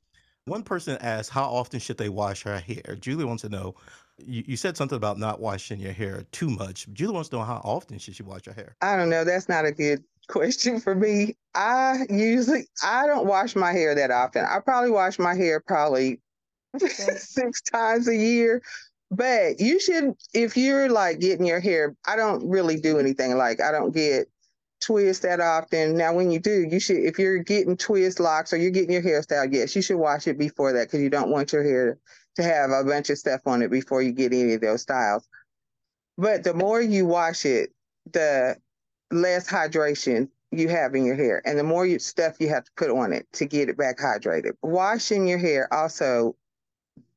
One 0.44 0.62
person 0.64 0.98
asked, 1.00 1.30
how 1.30 1.44
often 1.44 1.80
should 1.80 1.96
they 1.96 2.11
wash 2.11 2.42
her 2.42 2.58
hair? 2.58 2.94
Julie 3.00 3.24
wants 3.24 3.40
to 3.40 3.48
know. 3.48 3.74
You, 4.18 4.44
you 4.46 4.57
said 4.57 4.77
something 4.77 4.96
about 4.96 5.18
not 5.18 5.40
washing 5.40 5.81
your 5.81 5.92
hair 5.92 6.25
too 6.33 6.51
much. 6.51 6.87
Julie 6.92 7.14
wants 7.14 7.29
to 7.31 7.37
know 7.37 7.44
how 7.44 7.61
often 7.64 7.98
she 7.98 8.12
should 8.12 8.16
she 8.16 8.22
wash 8.22 8.44
her 8.46 8.53
hair? 8.53 8.77
I 8.81 8.96
don't 8.96 9.11
know. 9.11 9.25
That's 9.25 9.48
not 9.48 9.64
a 9.64 9.72
good 9.72 10.05
question 10.29 10.81
for 10.81 10.94
me. 10.94 11.37
I 11.55 12.07
usually 12.09 12.66
I 12.83 13.07
don't 13.07 13.27
wash 13.27 13.57
my 13.57 13.72
hair 13.72 13.94
that 13.94 14.11
often. 14.11 14.44
I 14.44 14.61
probably 14.61 14.90
wash 14.90 15.18
my 15.18 15.35
hair 15.35 15.61
probably 15.61 16.20
six 16.79 17.62
times 17.62 18.09
a 18.09 18.16
year. 18.16 18.62
But 19.11 19.61
you 19.61 19.79
should, 19.79 20.14
if 20.33 20.57
you're 20.57 20.88
like 20.88 21.20
getting 21.20 21.44
your 21.44 21.61
hair, 21.61 21.94
I 22.07 22.16
don't 22.16 22.48
really 22.48 22.81
do 22.81 22.98
anything 22.98 23.37
like 23.37 23.61
I 23.61 23.70
don't 23.70 23.94
get 23.94 24.27
twists 24.81 25.22
that 25.22 25.40
often. 25.40 25.96
Now, 25.96 26.14
when 26.14 26.31
you 26.31 26.40
do, 26.40 26.66
you 26.70 26.81
should, 26.81 26.96
if 26.96 27.18
you're 27.18 27.38
getting 27.38 27.77
twist 27.77 28.20
locks 28.20 28.55
or 28.55 28.57
you're 28.57 28.70
getting 28.70 28.92
your 28.92 29.03
hairstyle, 29.03 29.53
yes, 29.53 29.77
you 29.77 29.83
should 29.83 29.98
wash 29.98 30.27
it 30.27 30.38
before 30.38 30.72
that 30.72 30.88
because 30.88 31.01
you 31.01 31.11
don't 31.11 31.31
want 31.31 31.53
your 31.53 31.62
hair 31.62 31.98
to 32.37 32.42
have 32.42 32.71
a 32.71 32.85
bunch 32.85 33.11
of 33.11 33.18
stuff 33.18 33.42
on 33.47 33.62
it 33.62 33.71
before 33.71 34.03
you 34.03 34.12
get 34.12 34.33
any 34.33 34.55
of 34.55 34.61
those 34.61 34.83
styles. 34.83 35.29
But 36.18 36.45
the 36.45 36.55
more 36.55 36.81
you 36.81 37.07
wash 37.07 37.45
it, 37.45 37.73
the 38.12 38.57
less 39.11 39.49
hydration 39.49 40.29
you 40.51 40.68
have 40.68 40.95
in 40.95 41.05
your 41.05 41.16
hair 41.16 41.42
and 41.45 41.59
the 41.59 41.62
more 41.62 41.87
you, 41.87 41.99
stuff 41.99 42.37
you 42.38 42.49
have 42.49 42.64
to 42.64 42.71
put 42.77 42.90
on 42.90 43.12
it 43.12 43.27
to 43.33 43.47
get 43.47 43.68
it 43.68 43.77
back 43.77 43.99
hydrated. 43.99 44.53
Washing 44.62 45.27
your 45.27 45.38
hair 45.38 45.73
also, 45.73 46.37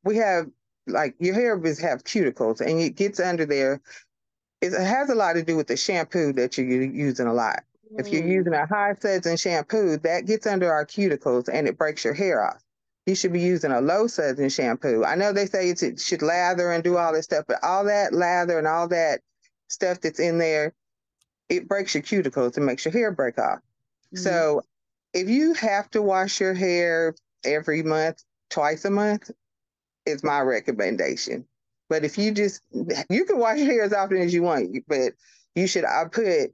we 0.04 0.18
have 0.18 0.48
like 0.88 1.16
your 1.20 1.34
hair 1.34 1.60
is 1.66 1.80
have 1.80 2.04
cuticles 2.04 2.62
and 2.62 2.80
it 2.80 2.96
gets 2.96 3.20
under 3.20 3.46
there. 3.46 3.82
It 4.62 4.72
has 4.72 5.10
a 5.10 5.16
lot 5.16 5.34
to 5.34 5.44
do 5.44 5.58
with 5.58 5.68
the 5.68 5.78
shampoo 5.78 6.34
that 6.34 6.58
you're 6.58 6.84
using 6.84 7.28
a 7.28 7.34
lot. 7.34 7.64
If 7.98 8.12
you're 8.12 8.24
Mm. 8.24 8.30
using 8.30 8.54
a 8.54 8.66
high 8.66 8.94
sudsing 8.94 9.38
shampoo, 9.38 9.98
that 9.98 10.26
gets 10.26 10.48
under 10.48 10.72
our 10.72 10.86
cuticles 10.86 11.50
and 11.52 11.68
it 11.68 11.78
breaks 11.78 12.04
your 12.04 12.14
hair 12.14 12.44
off. 12.44 12.65
You 13.06 13.16
should 13.16 13.34
be 13.34 13.42
using 13.42 13.72
a 13.72 13.82
low 13.82 14.06
sudsing 14.08 14.50
shampoo. 14.50 15.04
I 15.04 15.16
know 15.16 15.32
they 15.32 15.46
say 15.46 15.70
it 15.70 16.00
should 16.00 16.22
lather 16.22 16.72
and 16.72 16.84
do 16.84 16.98
all 16.98 17.14
this 17.14 17.26
stuff, 17.26 17.46
but 17.48 17.64
all 17.64 17.84
that 17.86 18.14
lather 18.14 18.58
and 18.58 18.68
all 18.68 18.88
that 18.88 19.22
stuff 19.68 20.02
that's 20.02 20.20
in 20.20 20.38
there, 20.38 20.74
it 21.50 21.68
breaks 21.68 21.94
your 21.94 22.04
cuticles 22.04 22.58
and 22.58 22.66
makes 22.66 22.84
your 22.86 22.92
hair 22.92 23.12
break 23.12 23.38
off. 23.38 23.60
Mhm. 24.14 24.20
So 24.20 24.64
if 25.14 25.30
you 25.30 25.54
have 25.54 25.90
to 25.92 26.02
wash 26.02 26.40
your 26.40 26.54
hair 26.54 27.16
every 27.44 27.84
month, 27.84 28.24
twice 28.50 28.86
a 28.86 28.90
month, 28.90 29.30
is 30.06 30.24
my 30.24 30.42
recommendation. 30.42 31.46
But 31.90 32.04
if 32.04 32.18
you 32.18 32.32
just 32.32 32.62
you 33.10 33.26
can 33.26 33.38
wash 33.38 33.60
your 33.60 33.68
hair 33.68 33.84
as 33.84 33.94
often 33.94 34.18
as 34.18 34.34
you 34.34 34.42
want, 34.44 34.84
but 34.88 35.14
you 35.54 35.68
should 35.68 35.86
I 35.86 36.06
put 36.06 36.54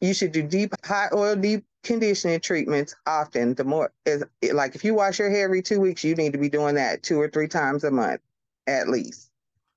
you 0.00 0.14
should 0.14 0.32
do 0.32 0.42
deep 0.42 0.72
hot 0.84 1.12
oil 1.12 1.36
deep 1.36 1.64
conditioning 1.84 2.40
treatments 2.40 2.94
often. 3.06 3.54
The 3.54 3.64
more 3.64 3.92
is 4.06 4.24
like 4.52 4.74
if 4.74 4.84
you 4.84 4.94
wash 4.94 5.18
your 5.18 5.30
hair 5.30 5.44
every 5.44 5.62
two 5.62 5.80
weeks, 5.80 6.04
you 6.04 6.14
need 6.14 6.32
to 6.32 6.38
be 6.38 6.48
doing 6.48 6.74
that 6.76 7.02
two 7.02 7.20
or 7.20 7.28
three 7.28 7.48
times 7.48 7.84
a 7.84 7.90
month 7.90 8.20
at 8.66 8.88
least. 8.88 9.30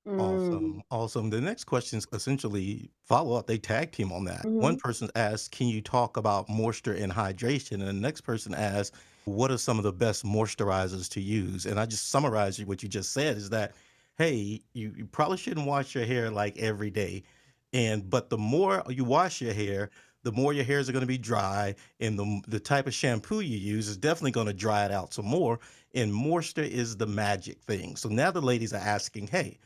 Mm. 0.06 0.20
Awesome, 0.20 0.82
awesome. 0.90 1.30
The 1.30 1.40
next 1.40 1.64
question 1.64 1.98
is 1.98 2.06
essentially 2.12 2.90
follow 3.04 3.36
up. 3.36 3.46
They 3.46 3.56
tag 3.56 3.92
team 3.92 4.10
on 4.12 4.24
that. 4.24 4.48
One 4.58 4.74
Mhm. 4.74 4.80
person 4.82 5.08
asked, 5.14 5.52
"Can 5.52 5.68
you 5.68 5.80
talk 5.80 6.16
about 6.16 6.48
moisture 6.48 6.92
and 6.92 7.12
hydration?" 7.12 7.74
And 7.74 7.82
the 7.86 7.92
next 7.92 8.22
person 8.22 8.52
asked, 8.52 8.96
"What 9.26 9.52
are 9.52 9.58
some 9.58 9.78
of 9.78 9.84
the 9.84 9.92
best 9.92 10.24
moisturizers 10.24 11.08
to 11.10 11.20
use?" 11.20 11.66
And 11.66 11.78
I 11.78 11.86
just 11.86 12.08
summarized 12.08 12.64
what 12.64 12.82
you 12.82 12.88
just 12.88 13.12
said 13.12 13.36
is 13.36 13.50
that, 13.50 13.76
hey, 14.16 14.64
you, 14.72 14.92
you 14.96 15.06
probably 15.06 15.36
shouldn't 15.36 15.68
wash 15.68 15.94
your 15.94 16.04
hair 16.04 16.30
like 16.32 16.58
every 16.58 16.90
day, 16.90 17.22
and 17.72 18.10
but 18.10 18.28
the 18.30 18.38
more 18.38 18.82
you 18.88 19.04
wash 19.04 19.40
your 19.40 19.52
hair, 19.54 19.90
the 20.24 20.32
more 20.32 20.52
your 20.52 20.64
hairs 20.64 20.88
are 20.88 20.92
going 20.92 21.00
to 21.00 21.06
be 21.06 21.18
dry, 21.18 21.74
and 22.00 22.18
the 22.18 22.40
the 22.48 22.60
type 22.60 22.86
of 22.86 22.94
shampoo 22.94 23.40
you 23.40 23.56
use 23.56 23.88
is 23.88 23.96
definitely 23.96 24.32
going 24.32 24.46
to 24.46 24.52
dry 24.52 24.84
it 24.84 24.90
out 24.90 25.14
some 25.14 25.26
more. 25.26 25.60
And 25.94 26.12
moisture 26.12 26.62
is 26.62 26.96
the 26.96 27.06
magic 27.06 27.60
thing. 27.62 27.96
So 27.96 28.08
now 28.08 28.30
the 28.30 28.42
ladies 28.42 28.72
are 28.72 28.76
asking, 28.76 29.28
hey 29.28 29.58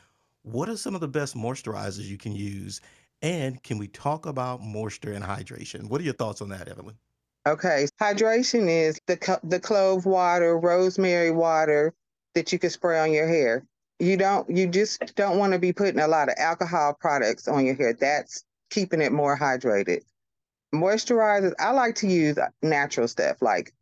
what 0.42 0.68
are 0.68 0.76
some 0.76 0.94
of 0.94 1.00
the 1.00 1.08
best 1.08 1.36
moisturizers 1.36 2.04
you 2.04 2.18
can 2.18 2.34
use? 2.34 2.80
And 3.22 3.62
can 3.62 3.78
we 3.78 3.86
talk 3.88 4.26
about 4.26 4.62
moisture 4.62 5.12
and 5.12 5.24
hydration? 5.24 5.88
What 5.88 6.00
are 6.00 6.04
your 6.04 6.14
thoughts 6.14 6.42
on 6.42 6.48
that, 6.48 6.68
Evelyn? 6.68 6.96
Okay, 7.46 7.86
hydration 8.00 8.68
is 8.68 9.00
the 9.06 9.40
the 9.42 9.58
clove 9.58 10.06
water, 10.06 10.58
rosemary 10.58 11.30
water 11.30 11.92
that 12.34 12.52
you 12.52 12.58
can 12.58 12.70
spray 12.70 13.00
on 13.00 13.12
your 13.12 13.26
hair. 13.26 13.64
You 13.98 14.16
don't 14.16 14.48
you 14.50 14.66
just 14.66 15.14
don't 15.16 15.38
want 15.38 15.52
to 15.52 15.58
be 15.58 15.72
putting 15.72 16.00
a 16.00 16.08
lot 16.08 16.28
of 16.28 16.34
alcohol 16.38 16.96
products 17.00 17.48
on 17.48 17.66
your 17.66 17.74
hair. 17.74 17.94
That's 17.94 18.44
keeping 18.70 19.00
it 19.00 19.12
more 19.12 19.36
hydrated. 19.36 20.02
Moisturizers, 20.74 21.52
I 21.58 21.70
like 21.72 21.96
to 21.96 22.08
use 22.08 22.38
natural 22.62 23.08
stuff 23.08 23.42
like 23.42 23.72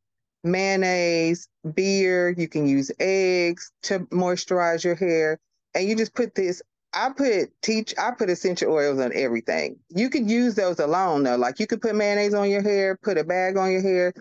mayonnaise, 0.42 1.48
beer, 1.74 2.30
you 2.30 2.48
can 2.48 2.66
use 2.66 2.90
eggs 2.98 3.70
to 3.82 4.00
moisturize 4.06 4.84
your 4.84 4.94
hair. 4.94 5.38
And 5.74 5.88
you 5.88 5.94
just 5.94 6.14
put 6.14 6.34
this 6.34 6.62
I 6.92 7.10
put 7.10 7.50
teach 7.62 7.94
I 7.98 8.10
put 8.12 8.30
essential 8.30 8.72
oils 8.72 8.98
on 8.98 9.12
everything. 9.14 9.78
You 9.90 10.10
could 10.10 10.28
use 10.28 10.54
those 10.54 10.80
alone 10.80 11.22
though. 11.22 11.36
Like 11.36 11.60
you 11.60 11.66
could 11.66 11.80
put 11.80 11.94
mayonnaise 11.94 12.34
on 12.34 12.50
your 12.50 12.62
hair, 12.62 12.98
put 13.00 13.18
a 13.18 13.24
bag 13.24 13.56
on 13.56 13.70
your 13.70 13.82
hair, 13.82 14.12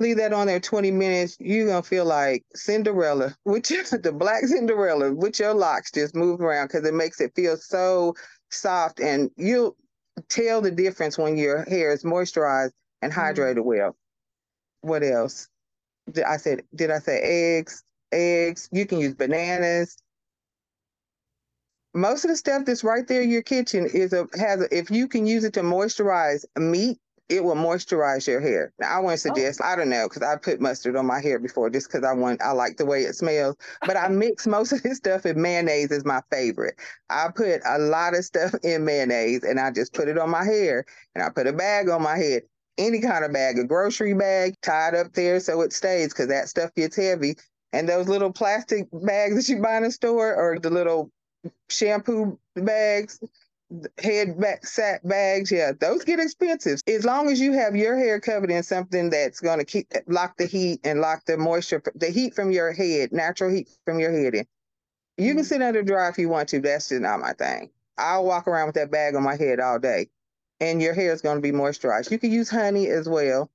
leave 0.00 0.16
that 0.16 0.32
on 0.32 0.46
there 0.46 0.60
20 0.60 0.90
minutes. 0.90 1.36
You're 1.38 1.66
gonna 1.66 1.82
feel 1.82 2.06
like 2.06 2.44
Cinderella, 2.54 3.36
which 3.44 3.70
is 3.70 3.90
the 3.90 4.12
black 4.12 4.44
Cinderella, 4.46 5.12
with 5.12 5.38
your 5.38 5.54
locks 5.54 5.92
just 5.92 6.14
move 6.14 6.40
around 6.40 6.68
because 6.68 6.86
it 6.86 6.94
makes 6.94 7.20
it 7.20 7.34
feel 7.34 7.56
so 7.56 8.14
soft 8.50 9.00
and 9.00 9.30
you'll 9.36 9.76
tell 10.28 10.60
the 10.60 10.70
difference 10.70 11.18
when 11.18 11.36
your 11.36 11.64
hair 11.64 11.92
is 11.92 12.04
moisturized 12.04 12.72
and 13.02 13.12
Mhm. 13.12 13.16
hydrated 13.16 13.64
well. 13.64 13.96
What 14.82 15.02
else? 15.02 15.48
Did 16.10 16.24
I 16.24 16.36
said 16.38 16.64
did 16.74 16.90
I 16.90 16.98
say 16.98 17.20
eggs? 17.20 17.84
Eggs. 18.12 18.68
You 18.72 18.86
can 18.86 18.98
use 18.98 19.14
bananas 19.14 19.96
most 21.94 22.24
of 22.24 22.30
the 22.30 22.36
stuff 22.36 22.64
that's 22.64 22.84
right 22.84 23.06
there 23.06 23.22
in 23.22 23.30
your 23.30 23.42
kitchen 23.42 23.86
is 23.86 24.12
a 24.12 24.26
has 24.38 24.62
a, 24.62 24.76
if 24.76 24.90
you 24.90 25.08
can 25.08 25.26
use 25.26 25.44
it 25.44 25.54
to 25.54 25.62
moisturize 25.62 26.44
meat 26.56 26.98
it 27.32 27.42
will 27.42 27.54
moisturize 27.56 28.26
your 28.26 28.40
hair. 28.40 28.72
Now 28.78 28.96
i 28.96 29.00
wouldn't 29.00 29.20
Oh. 29.20 29.34
suggest 29.34 29.62
i 29.62 29.74
don't 29.76 29.88
know 29.88 30.08
because 30.08 30.22
i 30.22 30.36
put 30.36 30.60
mustard 30.60 30.96
on 30.96 31.06
my 31.06 31.20
hair 31.20 31.38
before 31.38 31.70
just 31.70 31.88
because 31.90 32.04
i 32.04 32.12
want 32.12 32.42
i 32.42 32.52
like 32.52 32.76
the 32.76 32.86
way 32.86 33.02
it 33.02 33.14
smells. 33.14 33.56
But 33.86 33.96
i 33.96 34.08
mix 34.08 34.46
most 34.56 34.72
of 34.72 34.82
this 34.82 34.98
stuff 34.98 35.26
in 35.26 35.40
mayonnaise 35.40 35.90
is 35.90 36.04
my 36.04 36.20
favorite. 36.30 36.74
I 37.10 37.28
put 37.34 37.62
a 37.66 37.78
lot 37.78 38.14
of 38.14 38.24
stuff 38.24 38.54
in 38.62 38.84
mayonnaise 38.84 39.44
and 39.44 39.58
i 39.58 39.70
just 39.70 39.94
put 39.94 40.08
it 40.08 40.18
on 40.18 40.30
my 40.30 40.44
hair 40.44 40.84
and 41.14 41.24
i 41.24 41.30
put 41.30 41.46
a 41.46 41.52
bag 41.52 41.88
on 41.88 42.02
my 42.02 42.16
head. 42.18 42.42
Any 42.78 43.00
kind 43.00 43.24
of 43.24 43.32
bag 43.32 43.58
a 43.58 43.64
grocery 43.64 44.14
bag 44.14 44.54
tied 44.62 44.94
up 44.94 45.12
there 45.12 45.40
so 45.40 45.60
it 45.62 45.72
stays 45.72 46.08
because 46.08 46.28
that 46.28 46.48
stuff 46.48 46.74
gets 46.74 46.96
heavy. 46.96 47.36
And 47.74 47.88
those 47.88 48.08
little 48.08 48.32
plastic 48.32 48.88
bags 48.92 49.36
that 49.36 49.48
you 49.52 49.62
buy 49.62 49.76
in 49.78 49.82
the 49.84 49.90
store 49.90 50.34
or 50.34 50.58
the 50.58 50.70
little 50.70 51.10
shampoo 51.70 52.38
bags, 52.54 53.18
head 53.98 54.38
back 54.40 54.66
sack 54.66 55.02
bags. 55.04 55.50
Yeah, 55.50 55.72
those 55.78 56.04
get 56.04 56.20
expensive. 56.20 56.80
As 56.86 57.04
long 57.04 57.30
as 57.30 57.40
you 57.40 57.52
have 57.52 57.76
your 57.76 57.96
hair 57.96 58.20
covered 58.20 58.50
in 58.50 58.62
something 58.62 59.10
that's 59.10 59.40
going 59.40 59.58
to 59.58 59.64
keep 59.64 59.92
lock 60.06 60.36
the 60.36 60.46
heat 60.46 60.80
and 60.84 61.00
lock 61.00 61.24
the 61.26 61.36
moisture, 61.36 61.82
the 61.94 62.10
heat 62.10 62.34
from 62.34 62.50
your 62.50 62.72
head, 62.72 63.12
natural 63.12 63.50
heat 63.50 63.70
from 63.84 63.98
your 63.98 64.12
head 64.12 64.34
in. 64.34 64.46
You 65.16 65.34
can 65.34 65.44
Mhm. 65.44 65.48
sit 65.48 65.62
under 65.62 65.82
dry 65.82 66.08
if 66.08 66.18
you 66.18 66.28
want 66.28 66.48
to. 66.50 66.60
That's 66.60 66.88
just 66.88 67.00
not 67.00 67.20
my 67.20 67.32
thing. 67.34 67.70
I'll 67.98 68.24
walk 68.24 68.48
around 68.48 68.66
with 68.66 68.74
that 68.76 68.90
bag 68.90 69.14
on 69.14 69.22
my 69.22 69.36
head 69.36 69.60
all 69.60 69.78
day, 69.78 70.08
and 70.60 70.82
your 70.82 70.94
hair 70.94 71.12
is 71.12 71.20
going 71.20 71.36
to 71.36 71.42
be 71.42 71.52
moisturized. 71.52 72.10
You 72.10 72.18
can 72.18 72.32
use 72.32 72.48
honey 72.48 72.88
as 72.88 73.08
well. 73.08 73.50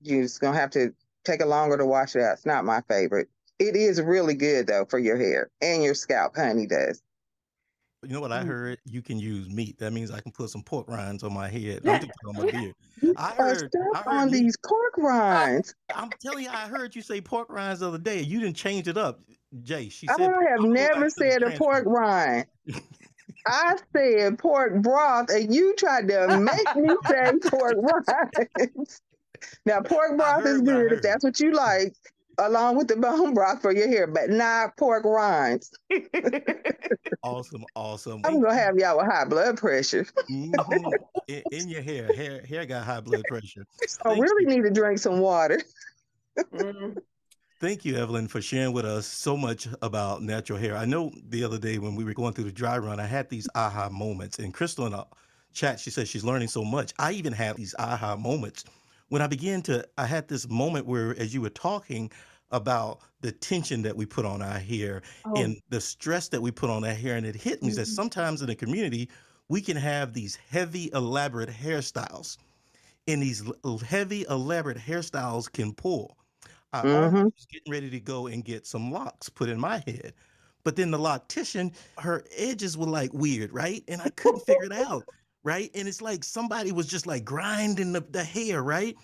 You're 0.00 0.22
just 0.22 0.40
going 0.40 0.54
to 0.54 0.60
have 0.60 0.70
to 0.70 0.94
take 1.24 1.40
it 1.40 1.46
longer 1.46 1.76
to 1.76 1.86
wash 1.86 2.16
it 2.16 2.22
out. 2.22 2.34
It's 2.34 2.46
not 2.46 2.64
my 2.64 2.80
favorite. 2.88 3.28
It 3.58 3.76
is 3.76 4.00
really 4.00 4.34
good 4.34 4.66
though 4.66 4.86
for 4.86 4.98
your 4.98 5.16
hair 5.16 5.50
and 5.60 5.82
your 5.82 5.94
scalp. 5.94 6.36
Honey 6.36 6.66
does. 6.66 7.00
You 8.02 8.08
know 8.14 8.20
what 8.20 8.32
I 8.32 8.42
Mm. 8.42 8.46
heard? 8.46 8.78
You 8.84 9.00
can 9.00 9.18
use 9.18 9.48
meat. 9.48 9.78
That 9.78 9.92
means 9.92 10.10
I 10.10 10.20
can 10.20 10.32
put 10.32 10.50
some 10.50 10.62
pork 10.62 10.88
rinds 10.88 11.22
on 11.22 11.32
my 11.32 11.48
head. 11.48 11.86
On 11.86 12.36
my 12.36 12.50
beard. 12.50 12.74
I 13.16 13.30
heard. 13.34 13.70
I 13.94 13.98
heard 13.98 14.06
on 14.08 14.26
you. 14.26 14.32
these 14.32 14.56
pork 14.56 14.96
rinds. 14.98 15.74
I'm 15.94 16.10
telling 16.20 16.44
you, 16.44 16.50
I 16.50 16.66
heard 16.66 16.96
you 16.96 17.02
say 17.02 17.20
pork 17.20 17.48
rinds 17.48 17.80
the 17.80 17.88
other 17.88 17.98
day. 17.98 18.20
You 18.22 18.40
didn't 18.40 18.56
change 18.56 18.88
it 18.88 18.96
up, 18.96 19.20
Jay. 19.62 19.88
She 19.88 20.08
said. 20.08 20.18
I 20.18 20.22
have 20.22 20.32
I'm 20.32 20.62
gonna 20.62 20.68
go 20.68 20.74
never 20.74 21.00
back 21.00 21.14
to 21.14 21.24
the 21.24 21.30
said 21.30 21.42
a 21.44 21.58
pork 21.58 21.84
rind. 21.86 22.46
I 23.46 23.76
said 23.96 24.38
pork 24.38 24.82
broth, 24.82 25.30
and 25.30 25.54
you 25.54 25.74
tried 25.76 26.08
to 26.08 26.28
make 26.28 26.74
me 26.76 26.96
say 27.08 27.32
pork 27.48 27.76
rinds. 28.36 29.00
Now, 29.64 29.80
pork 29.80 30.16
broth 30.16 30.46
is 30.46 30.60
good 30.62 30.92
if 30.92 31.02
that's 31.02 31.22
what 31.22 31.38
you 31.38 31.52
like, 31.52 31.94
along 32.38 32.76
with 32.76 32.88
the 32.88 32.96
bone 32.96 33.34
broth 33.34 33.62
for 33.62 33.74
your 33.74 33.88
hair, 33.88 34.06
but 34.06 34.30
not 34.30 34.76
pork 34.76 35.04
rinds. 35.04 35.70
Awesome, 37.24 37.64
awesome. 37.76 38.20
I'm 38.24 38.40
gonna 38.40 38.54
have 38.54 38.76
y'all 38.76 38.96
with 38.96 39.06
high 39.06 39.24
blood 39.24 39.56
pressure. 39.56 40.04
mhm, 40.28 40.92
in, 41.28 41.42
in 41.52 41.68
your 41.68 41.82
hair, 41.82 42.12
hair, 42.12 42.44
hair 42.44 42.66
got 42.66 42.84
high 42.84 43.00
blood 43.00 43.24
pressure. 43.28 43.64
I 44.04 44.18
really 44.18 44.44
you. 44.44 44.56
need 44.56 44.62
to 44.64 44.70
drink 44.70 44.98
some 44.98 45.20
water. 45.20 45.60
Mm. 46.52 46.96
Thank 47.60 47.84
you, 47.84 47.94
Evelyn, 47.94 48.26
for 48.26 48.42
sharing 48.42 48.72
with 48.72 48.84
us 48.84 49.06
so 49.06 49.36
much 49.36 49.68
about 49.82 50.20
natural 50.20 50.58
hair. 50.58 50.76
I 50.76 50.84
know 50.84 51.12
the 51.28 51.44
other 51.44 51.58
day 51.58 51.78
when 51.78 51.94
we 51.94 52.02
were 52.02 52.12
going 52.12 52.32
through 52.32 52.46
the 52.46 52.52
dry 52.52 52.76
run, 52.76 52.98
I 52.98 53.06
had 53.06 53.30
these 53.30 53.48
aha 53.54 53.88
moments. 53.88 54.40
And 54.40 54.52
Crystal 54.52 54.86
in 54.86 54.92
the 54.92 55.06
chat, 55.52 55.78
she 55.78 55.90
says 55.90 56.08
she's 56.08 56.24
learning 56.24 56.48
so 56.48 56.64
much. 56.64 56.92
I 56.98 57.12
even 57.12 57.32
have 57.32 57.56
these 57.56 57.76
aha 57.78 58.16
moments 58.16 58.64
when 59.12 59.22
I 59.22 59.26
began 59.26 59.62
to, 59.64 59.86
I 59.98 60.06
had 60.06 60.28
this 60.28 60.48
moment 60.48 60.86
where, 60.86 61.14
as 61.18 61.34
you 61.34 61.42
were 61.42 61.50
talking 61.50 62.10
about 62.50 63.00
the 63.20 63.32
tension 63.32 63.82
that 63.82 63.96
we 63.96 64.06
put 64.06 64.24
on 64.24 64.42
our 64.42 64.58
hair 64.58 65.02
Oh, 65.24 65.34
and 65.36 65.60
the 65.68 65.80
stress 65.82 66.28
that 66.30 66.42
we 66.42 66.50
put 66.50 66.70
on 66.70 66.84
our 66.84 66.94
hair, 66.94 67.16
and 67.16 67.26
it 67.26 67.36
hit 67.36 67.62
me 67.62 67.72
that 67.74 67.86
mhm. 67.86 67.88
sometimes 67.88 68.40
in 68.40 68.48
the 68.48 68.56
community, 68.56 69.10
we 69.50 69.60
can 69.60 69.76
have 69.76 70.14
these 70.14 70.36
heavy, 70.36 70.90
elaborate 70.94 71.50
hairstyles, 71.50 72.38
and 73.08 73.22
these 73.22 73.42
heavy, 73.86 74.24
elaborate 74.28 74.78
hairstyles 74.78 75.50
can 75.52 75.74
pull. 75.74 76.18
I 76.72 76.82
Mm-hmm. 76.82 77.28
was 77.36 77.46
getting 77.50 77.72
ready 77.72 77.90
to 77.90 78.00
go 78.00 78.26
and 78.28 78.44
get 78.44 78.66
some 78.66 78.92
locks 78.92 79.28
put 79.28 79.48
in 79.50 79.60
my 79.60 79.78
head. 79.86 80.14
But 80.64 80.76
then 80.76 80.90
the 80.92 80.98
loctician, 80.98 81.74
her 81.98 82.24
edges 82.36 82.76
were 82.78 82.86
like 82.86 83.12
weird, 83.14 83.52
right? 83.52 83.84
And 83.88 84.02
I 84.02 84.10
couldn't 84.10 84.40
figure 84.40 84.66
it 84.66 84.72
out, 84.72 85.08
right? 85.44 85.70
And 85.74 85.88
it's 85.88 86.02
like 86.02 86.24
somebody 86.24 86.72
was 86.72 86.86
just 86.86 87.06
like 87.06 87.24
grinding 87.24 87.92
the, 87.92 88.00
the 88.00 88.24
hair, 88.24 88.62
right? 88.62 88.96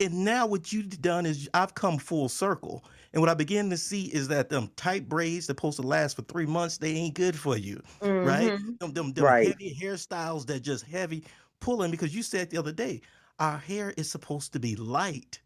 And 0.00 0.24
now 0.24 0.46
what 0.46 0.72
you've 0.72 1.00
done 1.00 1.26
is 1.26 1.48
I've 1.54 1.74
come 1.74 1.98
full 1.98 2.28
circle. 2.28 2.84
And 3.12 3.20
what 3.20 3.28
I 3.30 3.34
begin 3.34 3.70
to 3.70 3.76
see 3.76 4.06
is 4.06 4.28
that 4.28 4.48
them 4.48 4.68
tight 4.76 5.08
braids 5.08 5.46
that 5.46 5.56
supposed 5.58 5.76
to 5.80 5.86
last 5.86 6.16
for 6.16 6.22
three 6.22 6.46
months, 6.46 6.78
they 6.78 6.92
ain't 6.92 7.14
good 7.14 7.38
for 7.38 7.56
you, 7.56 7.82
right? 8.22 8.54
Mhm. 8.58 8.78
Them, 8.80 8.92
them, 8.92 9.12
them 9.14 9.24
Right. 9.24 9.46
heavy 9.46 9.74
hairstyles 9.80 10.46
that 10.46 10.60
just 10.60 10.84
heavy 10.84 11.24
pulling 11.60 11.90
because 11.90 12.14
you 12.14 12.22
said 12.22 12.50
the 12.50 12.58
other 12.58 12.72
day, 12.72 13.00
our 13.38 13.58
hair 13.58 13.92
is 13.96 14.10
supposed 14.10 14.52
to 14.52 14.60
be 14.60 14.76
light. 14.76 15.40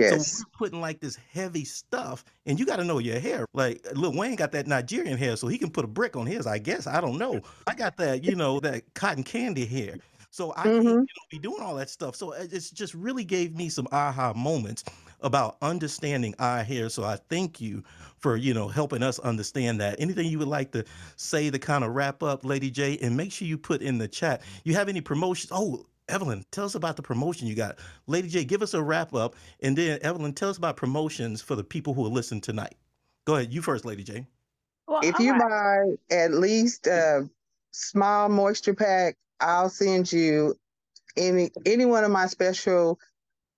So 0.00 0.16
Yes. 0.16 0.36
we're 0.36 0.44
putting 0.58 0.80
like 0.80 1.00
this 1.00 1.16
heavy 1.16 1.64
stuff, 1.64 2.24
and 2.46 2.58
you 2.58 2.66
got 2.66 2.76
to 2.76 2.84
know 2.84 2.98
your 2.98 3.18
hair. 3.20 3.46
Like 3.54 3.86
Lil 3.94 4.12
Wayne 4.16 4.36
got 4.36 4.52
that 4.52 4.66
Nigerian 4.66 5.16
hair, 5.16 5.36
so 5.36 5.46
he 5.48 5.58
can 5.58 5.70
put 5.70 5.84
a 5.84 5.88
brick 5.88 6.16
on 6.16 6.26
his. 6.26 6.46
I 6.46 6.58
guess 6.58 6.86
I 6.86 7.00
don't 7.00 7.18
know. 7.18 7.42
I 7.66 7.74
got 7.74 7.96
that, 7.98 8.22
you 8.24 8.34
know, 8.34 8.60
that 8.60 8.94
cotton 8.94 9.24
candy 9.24 9.64
hair. 9.66 9.98
So 10.30 10.52
I 10.56 10.68
can't, 10.68 10.74
you 10.84 10.84
Mm-hmm. 10.84 11.04
know, 11.16 11.22
be 11.30 11.38
doing 11.38 11.62
all 11.62 11.76
that 11.76 11.88
stuff. 11.90 12.16
So 12.16 12.32
it's 12.32 12.70
just 12.70 12.92
really 12.94 13.24
gave 13.24 13.54
me 13.54 13.68
some 13.68 13.86
aha 13.92 14.32
moments 14.34 14.84
about 15.20 15.56
understanding 15.62 16.34
our 16.38 16.62
hair. 16.64 16.88
So 16.88 17.04
I 17.04 17.16
thank 17.30 17.60
you 17.60 17.82
for 18.18 18.36
you 18.36 18.52
know 18.52 18.68
helping 18.68 19.02
us 19.02 19.18
understand 19.20 19.80
that. 19.80 20.00
Anything 20.00 20.26
you 20.28 20.38
would 20.38 20.48
like 20.48 20.72
to 20.72 20.84
say 21.16 21.50
to 21.50 21.58
kind 21.58 21.84
of 21.84 21.92
wrap 21.94 22.22
up, 22.22 22.44
Lady 22.44 22.70
J, 22.70 22.98
and 22.98 23.16
make 23.16 23.32
sure 23.32 23.46
you 23.48 23.58
put 23.58 23.80
in 23.82 23.98
the 23.98 24.08
chat. 24.08 24.42
You 24.64 24.74
have 24.74 24.88
any 24.88 25.00
promotions? 25.00 25.50
Oh. 25.52 25.86
Evelyn, 26.08 26.44
tell 26.50 26.66
us 26.66 26.74
about 26.74 26.96
the 26.96 27.02
promotion 27.02 27.46
you 27.48 27.54
got. 27.54 27.78
Lady 28.06 28.28
J, 28.28 28.44
give 28.44 28.62
us 28.62 28.74
a 28.74 28.82
wrap 28.82 29.14
up, 29.14 29.34
and 29.62 29.76
then 29.76 29.98
Evelyn, 30.02 30.34
tell 30.34 30.50
us 30.50 30.58
about 30.58 30.76
promotions 30.76 31.40
for 31.42 31.54
the 31.56 31.64
people 31.64 31.94
who 31.94 32.04
are 32.04 32.10
listening 32.10 32.40
tonight. 32.42 32.76
Go 33.24 33.36
ahead, 33.36 33.52
you 33.52 33.62
first, 33.62 33.84
Lady 33.84 34.04
J. 34.04 34.26
Well, 34.86 35.00
If 35.02 35.18
you 35.18 35.32
right. 35.32 35.96
buy 36.10 36.14
at 36.16 36.32
least 36.32 36.86
a 36.86 37.28
small 37.72 38.28
moisture 38.28 38.74
pack, 38.74 39.16
I'll 39.40 39.70
send 39.70 40.12
you 40.12 40.56
any 41.16 41.50
any 41.66 41.86
one 41.86 42.04
of 42.04 42.10
my 42.10 42.26
special 42.26 42.98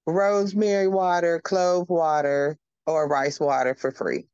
rosemary 0.06 0.88
water, 0.88 1.40
clove 1.40 1.88
water, 1.90 2.58
or 2.86 3.08
rice 3.08 3.40
water 3.40 3.74
for 3.74 3.90
free. 3.90 4.26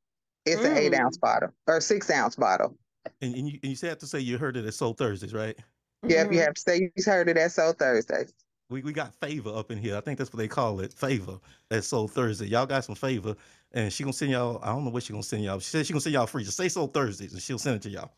It's 0.45 0.65
an 0.65 0.77
eight 0.77 0.93
Mm. 0.93 1.01
ounce 1.01 1.19
bottle 1.19 1.51
or 1.67 1.81
six 1.81 2.11
ounce 2.11 2.37
bottle. 2.37 2.77
And, 3.21 3.35
and 3.35 3.49
you 3.49 3.59
and 3.63 3.83
you 3.83 3.89
have 3.89 3.99
to 3.99 4.07
say 4.07 4.21
you 4.21 4.39
heard 4.39 4.57
it 4.57 4.67
at 4.67 4.75
Soul 4.75 4.95
Thursdays, 4.95 5.33
right? 5.35 5.59
Yep, 6.05 6.33
you 6.33 6.39
Mhm. 6.39 6.45
have 6.45 6.55
to 6.55 6.61
say 6.61 6.91
you 6.97 7.05
heard 7.05 7.29
it 7.29 7.37
at 7.37 7.53
Soul 7.53 7.73
Thursday. 7.73 8.27
We 8.71 8.83
we 8.83 8.93
got 8.93 9.15
favor 9.15 9.51
up 9.51 9.71
in 9.71 9.79
here. 9.79 9.97
I 9.97 10.01
think 10.01 10.19
that's 10.19 10.33
what 10.33 10.39
they 10.39 10.49
call 10.49 10.81
it, 10.81 10.93
favor 10.95 11.39
at 11.71 11.85
Soul 11.85 12.09
Thursday. 12.09 12.47
Y'all 12.47 12.67
got 12.67 12.85
some 12.85 12.95
favor, 12.95 13.37
and 13.73 13.93
she 13.93 14.03
gonna 14.03 14.13
send 14.15 14.31
y'all. 14.33 14.59
I 14.63 14.69
don't 14.69 14.85
know 14.85 14.91
what 14.91 15.03
she 15.03 15.13
gonna 15.13 15.23
send 15.23 15.45
y'all. 15.45 15.59
She 15.59 15.71
said 15.71 15.87
she 15.87 15.93
gonna 15.93 16.01
send 16.01 16.15
y'all 16.15 16.27
free. 16.27 16.43
Just 16.43 16.57
say 16.57 16.69
Soul 16.69 16.89
Thursdays, 16.89 17.33
and 17.35 17.43
she'll 17.43 17.59
send 17.59 17.77
it 17.77 17.83
to 17.83 17.91
y'all. 17.91 18.13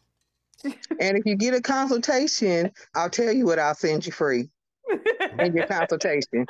And 1.01 1.19
if 1.19 1.27
you 1.27 1.35
get 1.37 1.55
a 1.55 1.61
consultation, 1.61 2.71
I'll 2.95 3.11
tell 3.11 3.33
you 3.33 3.45
what 3.45 3.59
I'll 3.59 3.75
send 3.75 4.07
you 4.07 4.13
free 4.13 4.49
in 5.41 5.55
your 5.55 5.65
consultation. 5.69 6.47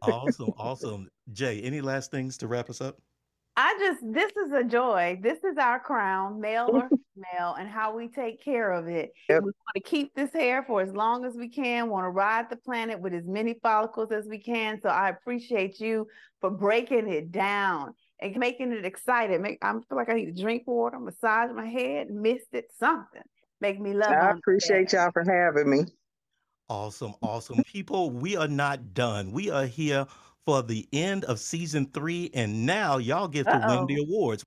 Awesome, 0.00 0.52
awesome. 0.56 1.08
Jay, 1.32 1.60
any 1.60 1.80
last 1.80 2.10
things 2.10 2.36
to 2.38 2.48
wrap 2.48 2.70
us 2.70 2.80
up? 2.80 2.98
I 3.56 3.76
just, 3.78 4.00
this 4.12 4.32
is 4.32 4.52
a 4.52 4.64
joy. 4.64 5.18
This 5.22 5.38
is 5.44 5.58
our 5.58 5.78
crown, 5.78 6.40
male 6.40 6.70
or 6.72 6.88
female, 7.14 7.54
and 7.58 7.68
how 7.68 7.94
we 7.94 8.08
take 8.08 8.42
care 8.42 8.72
of 8.72 8.88
it. 8.88 9.12
Yep. 9.28 9.42
We 9.42 9.46
want 9.46 9.74
to 9.76 9.80
keep 9.82 10.14
this 10.14 10.32
hair 10.32 10.64
for 10.66 10.80
as 10.80 10.94
long 10.94 11.26
as 11.26 11.34
we 11.34 11.48
can, 11.48 11.90
want 11.90 12.04
to 12.04 12.10
ride 12.10 12.48
the 12.48 12.56
planet 12.56 12.98
with 12.98 13.12
as 13.12 13.26
many 13.26 13.58
follicles 13.62 14.10
as 14.10 14.26
we 14.26 14.38
can. 14.38 14.80
So 14.82 14.88
I 14.88 15.10
appreciate 15.10 15.80
you 15.80 16.06
for 16.40 16.50
breaking 16.50 17.12
it 17.12 17.30
down 17.30 17.92
and 18.20 18.36
making 18.36 18.72
it 18.72 18.86
excited. 18.86 19.40
Make 19.40 19.58
I 19.62 19.72
feel 19.72 19.98
like 19.98 20.08
I 20.08 20.14
need 20.14 20.34
to 20.34 20.42
drink 20.42 20.62
water, 20.66 20.98
massage 20.98 21.50
my 21.54 21.66
head, 21.66 22.10
mist 22.10 22.46
it, 22.52 22.66
something. 22.78 23.22
Make 23.60 23.80
me 23.80 23.92
love 23.92 24.12
I 24.12 24.30
appreciate 24.30 24.92
y'all 24.92 25.10
for 25.12 25.24
having 25.24 25.70
me. 25.70 25.84
Awesome, 26.68 27.14
awesome. 27.20 27.62
People, 27.64 28.10
we 28.10 28.36
are 28.36 28.48
not 28.48 28.94
done. 28.94 29.30
We 29.30 29.50
are 29.50 29.66
here 29.66 30.06
for 30.46 30.62
the 30.62 30.88
end 30.92 31.24
of 31.24 31.38
season 31.40 31.86
three, 31.92 32.30
and 32.34 32.66
now 32.66 32.98
y'all 32.98 33.28
get 33.28 33.48
to 33.50 33.58
win 33.58 33.86
the 33.86 34.00
Uh-oh. 34.00 34.04
awards. 34.04 34.44